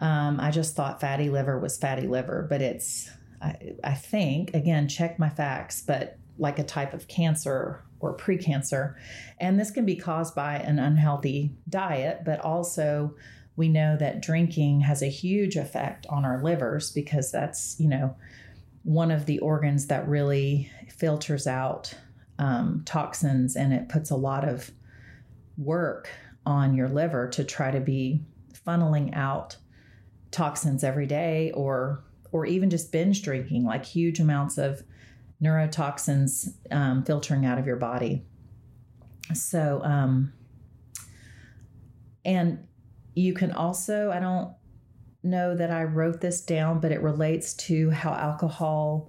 Um, 0.00 0.40
I 0.40 0.50
just 0.50 0.74
thought 0.74 1.00
fatty 1.00 1.30
liver 1.30 1.58
was 1.58 1.78
fatty 1.78 2.08
liver, 2.08 2.46
but 2.48 2.60
it's, 2.60 3.08
I, 3.40 3.74
I 3.84 3.94
think, 3.94 4.54
again, 4.54 4.88
check 4.88 5.18
my 5.20 5.28
facts, 5.28 5.82
but 5.86 6.18
like 6.38 6.58
a 6.58 6.64
type 6.64 6.94
of 6.94 7.08
cancer 7.08 7.84
or 8.00 8.16
precancer. 8.16 8.94
And 9.38 9.58
this 9.58 9.70
can 9.70 9.84
be 9.84 9.96
caused 9.96 10.34
by 10.34 10.56
an 10.56 10.78
unhealthy 10.78 11.52
diet, 11.68 12.22
but 12.24 12.40
also 12.40 13.14
we 13.56 13.68
know 13.68 13.96
that 13.96 14.22
drinking 14.22 14.82
has 14.82 15.02
a 15.02 15.08
huge 15.08 15.56
effect 15.56 16.06
on 16.08 16.24
our 16.24 16.42
livers 16.42 16.92
because 16.92 17.32
that's, 17.32 17.76
you 17.80 17.88
know, 17.88 18.16
one 18.84 19.10
of 19.10 19.26
the 19.26 19.40
organs 19.40 19.88
that 19.88 20.08
really 20.08 20.70
filters 20.96 21.46
out 21.46 21.92
um, 22.38 22.82
toxins 22.86 23.56
and 23.56 23.72
it 23.72 23.88
puts 23.88 24.10
a 24.10 24.16
lot 24.16 24.48
of 24.48 24.70
work 25.56 26.08
on 26.46 26.74
your 26.74 26.88
liver 26.88 27.28
to 27.28 27.44
try 27.44 27.70
to 27.70 27.80
be 27.80 28.22
funneling 28.66 29.14
out 29.14 29.56
toxins 30.30 30.84
every 30.84 31.06
day 31.06 31.50
or 31.52 32.04
or 32.30 32.46
even 32.46 32.70
just 32.70 32.92
binge 32.92 33.22
drinking 33.22 33.64
like 33.64 33.84
huge 33.84 34.20
amounts 34.20 34.58
of 34.58 34.82
neurotoxins 35.42 36.48
um, 36.70 37.04
filtering 37.04 37.46
out 37.46 37.58
of 37.58 37.66
your 37.66 37.76
body 37.76 38.24
so 39.34 39.80
um, 39.84 40.32
and 42.24 42.66
you 43.14 43.34
can 43.34 43.52
also 43.52 44.10
i 44.10 44.18
don't 44.18 44.52
know 45.22 45.54
that 45.54 45.70
i 45.70 45.82
wrote 45.82 46.20
this 46.20 46.40
down 46.40 46.80
but 46.80 46.92
it 46.92 47.02
relates 47.02 47.54
to 47.54 47.90
how 47.90 48.12
alcohol 48.12 49.08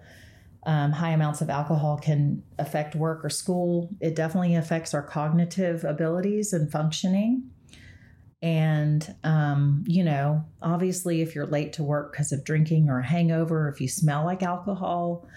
um, 0.65 0.91
high 0.91 1.11
amounts 1.11 1.41
of 1.41 1.49
alcohol 1.49 1.97
can 1.97 2.43
affect 2.57 2.95
work 2.95 3.23
or 3.23 3.29
school. 3.29 3.89
It 4.01 4.15
definitely 4.15 4.55
affects 4.55 4.93
our 4.93 5.01
cognitive 5.01 5.83
abilities 5.83 6.53
and 6.53 6.71
functioning. 6.71 7.49
And, 8.41 9.15
um, 9.25 9.83
you 9.85 10.03
know, 10.03 10.45
obviously, 10.61 11.21
if 11.21 11.35
you're 11.35 11.45
late 11.45 11.73
to 11.73 11.83
work 11.83 12.13
because 12.13 12.31
of 12.31 12.45
drinking 12.45 12.89
or 12.89 12.99
a 12.99 13.05
hangover, 13.05 13.67
if 13.67 13.81
you 13.81 13.89
smell 13.89 14.23
like 14.23 14.43
alcohol, 14.43 15.27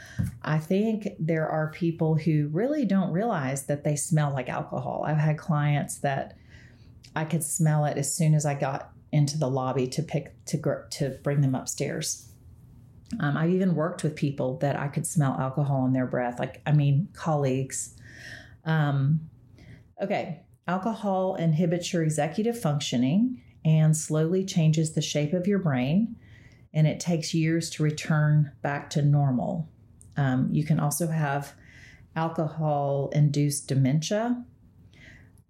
I 0.43 0.59
think 0.59 1.09
there 1.19 1.49
are 1.49 1.73
people 1.73 2.15
who 2.15 2.49
really 2.53 2.85
don't 2.85 3.11
realize 3.11 3.67
that 3.67 3.83
they 3.83 3.97
smell 3.97 4.33
like 4.33 4.49
alcohol. 4.49 5.05
I've 5.05 5.17
had 5.17 5.37
clients 5.37 5.99
that 5.99 6.37
I 7.17 7.25
could 7.25 7.43
smell 7.43 7.85
it 7.87 7.99
as 7.99 8.15
soon 8.15 8.35
as 8.35 8.47
I 8.47 8.55
got 8.55 8.93
into 9.11 9.37
the 9.37 9.49
lobby 9.49 9.89
to 9.89 10.03
pick 10.03 10.33
to 10.47 10.59
to 10.91 11.19
bring 11.25 11.41
them 11.41 11.57
upstairs. 11.57 12.29
Um, 13.19 13.37
I've 13.37 13.51
even 13.51 13.75
worked 13.75 14.05
with 14.05 14.15
people 14.15 14.59
that 14.59 14.77
I 14.77 14.89
could 14.89 15.07
smell 15.07 15.37
alcohol 15.39 15.87
in 15.87 15.93
their 15.93 16.07
breath, 16.07 16.39
like 16.39 16.63
I 16.65 16.73
mean 16.73 17.09
colleagues. 17.13 17.95
Um, 18.65 19.29
okay, 20.01 20.43
Alcohol 20.67 21.35
inhibits 21.37 21.93
your 21.93 22.03
executive 22.03 22.59
functioning 22.59 23.43
and 23.65 23.97
slowly 23.97 24.45
changes 24.45 24.93
the 24.93 25.03
shape 25.03 25.33
of 25.33 25.47
your 25.47 25.59
brain, 25.59 26.17
and 26.73 26.87
it 26.87 27.01
takes 27.01 27.35
years 27.35 27.71
to 27.71 27.83
return 27.83 28.53
back 28.63 28.91
to 28.91 29.03
normal. 29.03 29.69
Um, 30.17 30.49
you 30.53 30.65
can 30.65 30.81
also 30.81 31.09
have 31.09 31.53
alcohol 32.15 33.11
induced 33.13 33.69
dementia. 33.69 34.45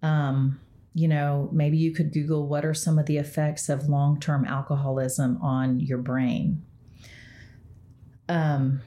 Um, 0.01 0.59
you 0.93 1.07
know, 1.07 1.49
maybe 1.51 1.77
you 1.77 1.93
could 1.93 2.13
Google 2.13 2.47
what 2.47 2.65
are 2.65 2.73
some 2.73 2.99
of 2.99 3.05
the 3.05 3.17
effects 3.17 3.69
of 3.69 3.89
long 3.89 4.19
term 4.19 4.45
alcoholism 4.45 5.39
on 5.41 5.79
your 5.79 5.97
brain. 5.97 6.63
Um, 8.29 8.81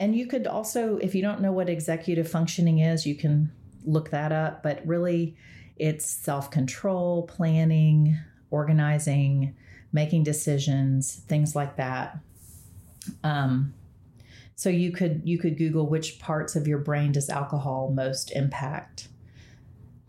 and 0.00 0.16
you 0.16 0.26
could 0.26 0.46
also, 0.46 0.96
if 0.96 1.14
you 1.14 1.22
don't 1.22 1.40
know 1.40 1.52
what 1.52 1.68
executive 1.68 2.28
functioning 2.28 2.80
is, 2.80 3.06
you 3.06 3.14
can 3.14 3.52
look 3.84 4.10
that 4.10 4.32
up. 4.32 4.62
But 4.62 4.84
really, 4.86 5.36
it's 5.76 6.06
self 6.06 6.50
control, 6.50 7.24
planning, 7.24 8.16
organizing, 8.50 9.56
making 9.92 10.22
decisions, 10.22 11.14
things 11.26 11.54
like 11.56 11.76
that. 11.76 12.18
Um, 13.24 13.74
so 14.54 14.68
you 14.68 14.92
could 14.92 15.22
you 15.24 15.38
could 15.38 15.58
Google 15.58 15.88
which 15.88 16.18
parts 16.18 16.54
of 16.54 16.68
your 16.68 16.78
brain 16.78 17.12
does 17.12 17.28
alcohol 17.28 17.90
most 17.94 18.30
impact. 18.32 19.08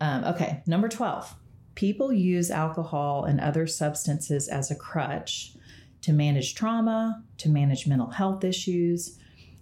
Um, 0.00 0.24
okay, 0.24 0.62
number 0.66 0.88
twelve. 0.88 1.34
People 1.74 2.12
use 2.12 2.52
alcohol 2.52 3.24
and 3.24 3.40
other 3.40 3.66
substances 3.66 4.46
as 4.46 4.70
a 4.70 4.76
crutch 4.76 5.56
to 6.02 6.12
manage 6.12 6.54
trauma, 6.54 7.24
to 7.38 7.48
manage 7.48 7.86
mental 7.88 8.10
health 8.10 8.44
issues, 8.44 9.18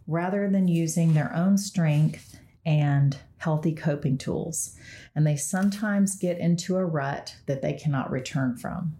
rather 0.07 0.51
than 0.51 0.69
using 0.69 1.15
their 1.15 1.35
own 1.35 1.57
strength 1.57 2.37
and 2.65 3.17
healthy 3.39 3.73
coping 3.73 4.17
tools. 4.17 4.77
And 5.15 5.27
they 5.27 5.37
sometimes 5.37 6.17
get 6.17 6.39
into 6.39 6.77
a 6.77 6.85
rut 6.85 7.37
that 7.47 7.63
they 7.63 7.73
cannot 7.73 8.11
return 8.11 8.57
from. 8.57 8.97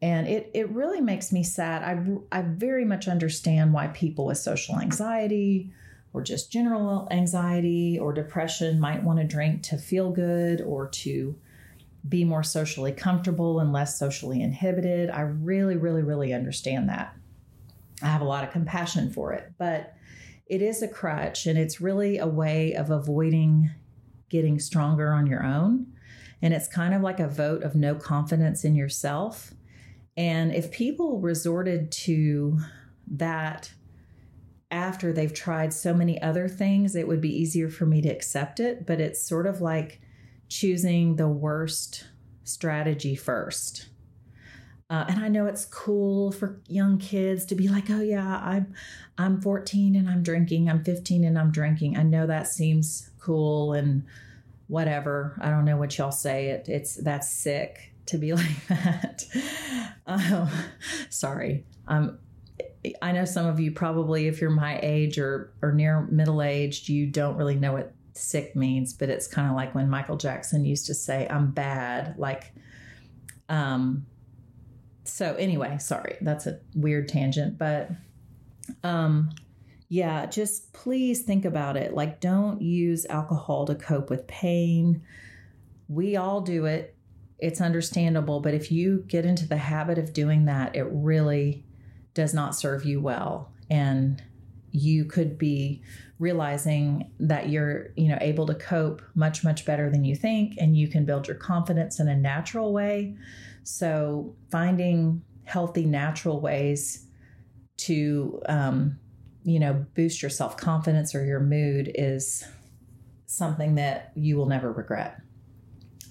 And 0.00 0.26
it, 0.26 0.50
it 0.52 0.68
really 0.70 1.00
makes 1.00 1.32
me 1.32 1.44
sad. 1.44 1.82
I, 1.82 2.38
I 2.38 2.42
very 2.42 2.84
much 2.84 3.06
understand 3.08 3.72
why 3.72 3.88
people 3.88 4.26
with 4.26 4.38
social 4.38 4.78
anxiety 4.80 5.72
or 6.12 6.22
just 6.22 6.52
general 6.52 7.08
anxiety 7.10 7.98
or 7.98 8.12
depression 8.12 8.80
might 8.80 9.02
want 9.02 9.18
to 9.18 9.24
drink 9.24 9.62
to 9.64 9.78
feel 9.78 10.10
good 10.10 10.60
or 10.60 10.88
to 10.88 11.36
be 12.08 12.24
more 12.24 12.42
socially 12.42 12.92
comfortable 12.92 13.60
and 13.60 13.72
less 13.72 13.98
socially 13.98 14.42
inhibited. 14.42 15.08
I 15.08 15.20
really, 15.20 15.76
really, 15.76 16.02
really 16.02 16.32
understand 16.32 16.88
that. 16.88 17.16
I 18.02 18.06
have 18.06 18.20
a 18.20 18.26
lot 18.26 18.44
of 18.44 18.50
compassion 18.50 19.12
for 19.12 19.32
it. 19.32 19.52
But 19.56 19.94
it 20.52 20.60
is 20.60 20.82
a 20.82 20.88
crutch 20.88 21.46
and 21.46 21.58
it's 21.58 21.80
really 21.80 22.18
a 22.18 22.26
way 22.26 22.74
of 22.74 22.90
avoiding 22.90 23.70
getting 24.28 24.58
stronger 24.58 25.10
on 25.10 25.26
your 25.26 25.42
own. 25.42 25.86
And 26.42 26.52
it's 26.52 26.68
kind 26.68 26.92
of 26.92 27.00
like 27.00 27.20
a 27.20 27.26
vote 27.26 27.62
of 27.62 27.74
no 27.74 27.94
confidence 27.94 28.62
in 28.62 28.74
yourself. 28.74 29.54
And 30.14 30.54
if 30.54 30.70
people 30.70 31.20
resorted 31.20 31.90
to 31.92 32.58
that 33.12 33.72
after 34.70 35.10
they've 35.10 35.32
tried 35.32 35.72
so 35.72 35.94
many 35.94 36.20
other 36.20 36.48
things, 36.48 36.96
it 36.96 37.08
would 37.08 37.22
be 37.22 37.34
easier 37.34 37.70
for 37.70 37.86
me 37.86 38.02
to 38.02 38.10
accept 38.10 38.60
it. 38.60 38.84
But 38.86 39.00
it's 39.00 39.26
sort 39.26 39.46
of 39.46 39.62
like 39.62 40.02
choosing 40.50 41.16
the 41.16 41.28
worst 41.28 42.04
strategy 42.44 43.14
first. 43.14 43.88
Uh, 44.92 45.06
and 45.08 45.24
I 45.24 45.28
know 45.28 45.46
it's 45.46 45.64
cool 45.64 46.32
for 46.32 46.60
young 46.68 46.98
kids 46.98 47.46
to 47.46 47.54
be 47.54 47.66
like, 47.68 47.88
"Oh 47.88 48.02
yeah, 48.02 48.42
I'm 48.44 48.74
I'm 49.16 49.40
14 49.40 49.96
and 49.96 50.06
I'm 50.06 50.22
drinking. 50.22 50.68
I'm 50.68 50.84
15 50.84 51.24
and 51.24 51.38
I'm 51.38 51.50
drinking." 51.50 51.96
I 51.96 52.02
know 52.02 52.26
that 52.26 52.46
seems 52.46 53.08
cool 53.18 53.72
and 53.72 54.04
whatever. 54.68 55.34
I 55.40 55.48
don't 55.48 55.64
know 55.64 55.78
what 55.78 55.96
y'all 55.96 56.12
say. 56.12 56.48
It 56.48 56.68
it's 56.68 56.96
that's 56.96 57.30
sick 57.30 57.94
to 58.06 58.18
be 58.18 58.32
like 58.34 58.66
that. 58.68 59.24
um, 60.06 60.50
sorry. 61.08 61.64
Um, 61.88 62.18
I 63.00 63.12
know 63.12 63.24
some 63.24 63.46
of 63.46 63.58
you 63.58 63.72
probably, 63.72 64.26
if 64.26 64.42
you're 64.42 64.50
my 64.50 64.78
age 64.82 65.18
or 65.18 65.54
or 65.62 65.72
near 65.72 66.02
middle 66.02 66.42
aged, 66.42 66.90
you 66.90 67.06
don't 67.06 67.38
really 67.38 67.56
know 67.56 67.72
what 67.72 67.94
sick 68.12 68.54
means. 68.54 68.92
But 68.92 69.08
it's 69.08 69.26
kind 69.26 69.48
of 69.48 69.56
like 69.56 69.74
when 69.74 69.88
Michael 69.88 70.18
Jackson 70.18 70.66
used 70.66 70.84
to 70.88 70.94
say, 70.94 71.26
"I'm 71.30 71.50
bad." 71.50 72.18
Like, 72.18 72.52
um, 73.48 74.04
so 75.04 75.34
anyway, 75.34 75.78
sorry, 75.78 76.16
that's 76.20 76.46
a 76.46 76.60
weird 76.74 77.08
tangent, 77.08 77.58
but 77.58 77.90
um 78.84 79.30
yeah, 79.88 80.24
just 80.24 80.72
please 80.72 81.22
think 81.22 81.44
about 81.44 81.76
it. 81.76 81.92
Like 81.92 82.20
don't 82.20 82.62
use 82.62 83.04
alcohol 83.06 83.66
to 83.66 83.74
cope 83.74 84.08
with 84.08 84.26
pain. 84.26 85.02
We 85.88 86.16
all 86.16 86.40
do 86.40 86.64
it. 86.64 86.96
It's 87.38 87.60
understandable, 87.60 88.40
but 88.40 88.54
if 88.54 88.72
you 88.72 89.04
get 89.06 89.26
into 89.26 89.46
the 89.46 89.58
habit 89.58 89.98
of 89.98 90.12
doing 90.12 90.46
that, 90.46 90.74
it 90.76 90.86
really 90.90 91.64
does 92.14 92.32
not 92.32 92.54
serve 92.54 92.84
you 92.84 93.00
well 93.00 93.50
and 93.70 94.22
you 94.70 95.04
could 95.04 95.38
be 95.38 95.82
realizing 96.18 97.10
that 97.18 97.48
you're 97.48 97.88
you 97.96 98.08
know 98.08 98.18
able 98.20 98.46
to 98.46 98.54
cope 98.54 99.02
much 99.14 99.42
much 99.42 99.64
better 99.64 99.90
than 99.90 100.04
you 100.04 100.14
think 100.14 100.54
and 100.58 100.76
you 100.76 100.88
can 100.88 101.04
build 101.04 101.26
your 101.26 101.36
confidence 101.36 101.98
in 101.98 102.08
a 102.08 102.16
natural 102.16 102.72
way 102.72 103.16
so 103.62 104.34
finding 104.50 105.22
healthy, 105.44 105.84
natural 105.84 106.40
ways 106.40 107.06
to, 107.78 108.40
um, 108.48 108.98
you 109.44 109.58
know, 109.58 109.84
boost 109.94 110.22
your 110.22 110.30
self 110.30 110.56
confidence 110.56 111.14
or 111.14 111.24
your 111.24 111.40
mood 111.40 111.90
is 111.94 112.44
something 113.26 113.74
that 113.76 114.12
you 114.14 114.36
will 114.36 114.46
never 114.46 114.72
regret. 114.72 115.20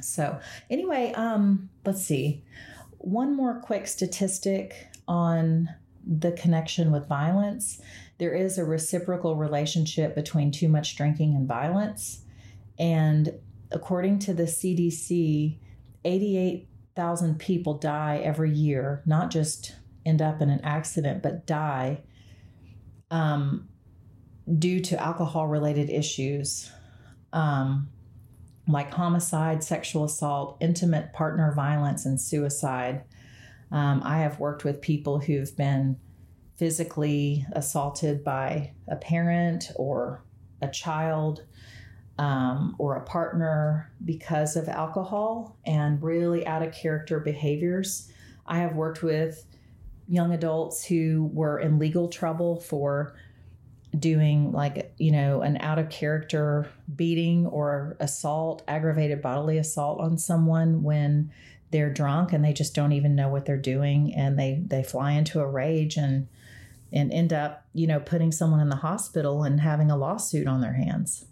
So, 0.02 0.40
anyway, 0.70 1.14
um, 1.16 1.70
let's 1.86 2.04
see. 2.04 2.44
One 2.98 3.36
more 3.36 3.62
quick 3.62 3.88
statistic 3.88 4.88
on 5.08 5.70
the 6.06 6.32
connection 6.32 6.92
with 6.92 7.08
violence. 7.08 7.80
There 8.18 8.34
is 8.34 8.58
a 8.58 8.66
reciprocal 8.66 9.36
relationship 9.36 10.16
between 10.16 10.52
too 10.52 10.68
much 10.68 10.96
drinking 10.96 11.36
and 11.36 11.48
violence. 11.48 12.22
And 12.80 13.34
according 13.72 14.20
to 14.20 14.34
the 14.34 14.44
CDC, 14.44 15.60
88 16.04 16.68
thousand 16.96 17.40
people 17.40 17.76
die 17.76 18.22
every 18.24 18.52
year, 18.52 19.02
not 19.06 19.32
just 19.32 19.76
end 20.06 20.22
up 20.22 20.42
in 20.42 20.50
an 20.50 20.62
accident, 20.64 21.22
but 21.22 21.46
die 21.46 22.02
um, 23.10 23.68
due 24.58 24.80
to 24.80 25.02
alcohol 25.02 25.48
related 25.48 25.90
issues 25.90 26.72
um, 27.34 27.90
like 28.68 28.94
homicide, 28.94 29.64
sexual 29.64 30.06
assault, 30.06 30.58
intimate 30.60 31.14
partner 31.14 31.54
violence, 31.54 32.06
and 32.06 32.20
suicide. 32.20 33.04
Um, 33.72 34.02
I 34.04 34.20
have 34.20 34.40
worked 34.40 34.64
with 34.64 34.82
people 34.82 35.20
who've 35.20 35.56
been 35.56 35.98
physically 36.58 37.46
assaulted 37.54 38.24
by 38.24 38.74
a 38.88 38.96
parent 38.96 39.72
or 39.76 40.24
a 40.62 40.68
child 40.68 41.44
um, 42.22 42.76
or 42.78 42.98
a 42.98 43.02
partner 43.02 43.92
because 44.06 44.56
of 44.56 44.70
alcohol 44.70 45.58
and 45.66 46.02
really 46.04 46.46
out 46.46 46.62
of 46.62 46.72
character 46.72 47.20
behaviors. 47.20 48.12
I 48.46 48.60
have 48.60 48.76
worked 48.76 49.02
with 49.02 49.44
young 50.08 50.32
adults 50.32 50.86
who 50.86 51.32
were 51.34 51.60
in 51.60 51.80
legal 51.80 52.10
trouble 52.10 52.60
for 52.60 53.16
doing 53.98 54.52
like 54.52 54.94
you 55.00 55.12
know 55.12 55.42
an 55.42 55.58
out 55.58 55.80
of 55.80 55.90
character 55.90 56.70
beating 56.96 57.48
or 57.48 57.98
assault 58.00 58.62
aggravated 58.68 59.22
bodily 59.22 59.58
assault 59.58 60.00
on 60.00 60.18
someone 60.18 60.84
when 60.84 61.32
they're 61.72 61.92
drunk 61.92 62.32
and 62.32 62.46
they 62.46 62.54
just 62.54 62.76
don't 62.76 62.94
even 62.94 63.16
know 63.16 63.30
what 63.30 63.46
they're 63.46 63.58
doing 63.58 64.14
and 64.16 64.38
they 64.38 64.64
they 64.68 64.84
fly 64.84 65.12
into 65.12 65.42
a 65.42 65.48
rage 65.48 65.98
and 65.98 66.28
and 66.94 67.12
end 67.12 67.34
up 67.34 67.66
you 67.74 67.86
know 67.86 68.00
putting 68.00 68.32
someone 68.32 68.62
in 68.62 68.70
the 68.70 68.78
hospital 68.78 69.44
and 69.44 69.60
having 69.60 69.92
a 69.92 69.98
lawsuit 69.98 70.48
on 70.48 70.62
their 70.62 70.74
hands 70.74 71.26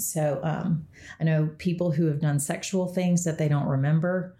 so 0.00 0.40
um, 0.42 0.86
I 1.20 1.24
know 1.24 1.50
people 1.58 1.90
who 1.90 2.06
have 2.06 2.20
done 2.20 2.38
sexual 2.38 2.86
things 2.86 3.24
that 3.24 3.38
they 3.38 3.48
don't 3.48 3.66
remember 3.66 4.36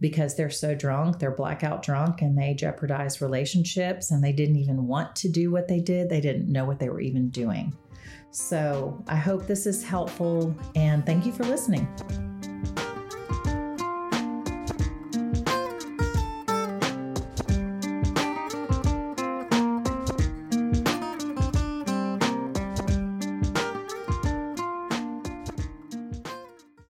because 0.00 0.36
they're 0.36 0.50
so 0.50 0.74
drunk, 0.74 1.18
they're 1.18 1.30
blackout 1.30 1.82
drunk, 1.82 2.22
and 2.22 2.36
they 2.36 2.54
jeopardize 2.54 3.22
relationships 3.22 4.10
and 4.10 4.22
they 4.22 4.32
didn't 4.32 4.56
even 4.56 4.86
want 4.86 5.16
to 5.16 5.28
do 5.28 5.50
what 5.50 5.68
they 5.68 5.80
did. 5.80 6.08
They 6.08 6.20
didn't 6.20 6.50
know 6.50 6.64
what 6.64 6.78
they 6.78 6.90
were 6.90 7.00
even 7.00 7.30
doing. 7.30 7.74
So 8.30 9.02
I 9.08 9.16
hope 9.16 9.46
this 9.46 9.66
is 9.66 9.82
helpful 9.82 10.54
and 10.74 11.06
thank 11.06 11.24
you 11.24 11.32
for 11.32 11.44
listening. 11.44 11.88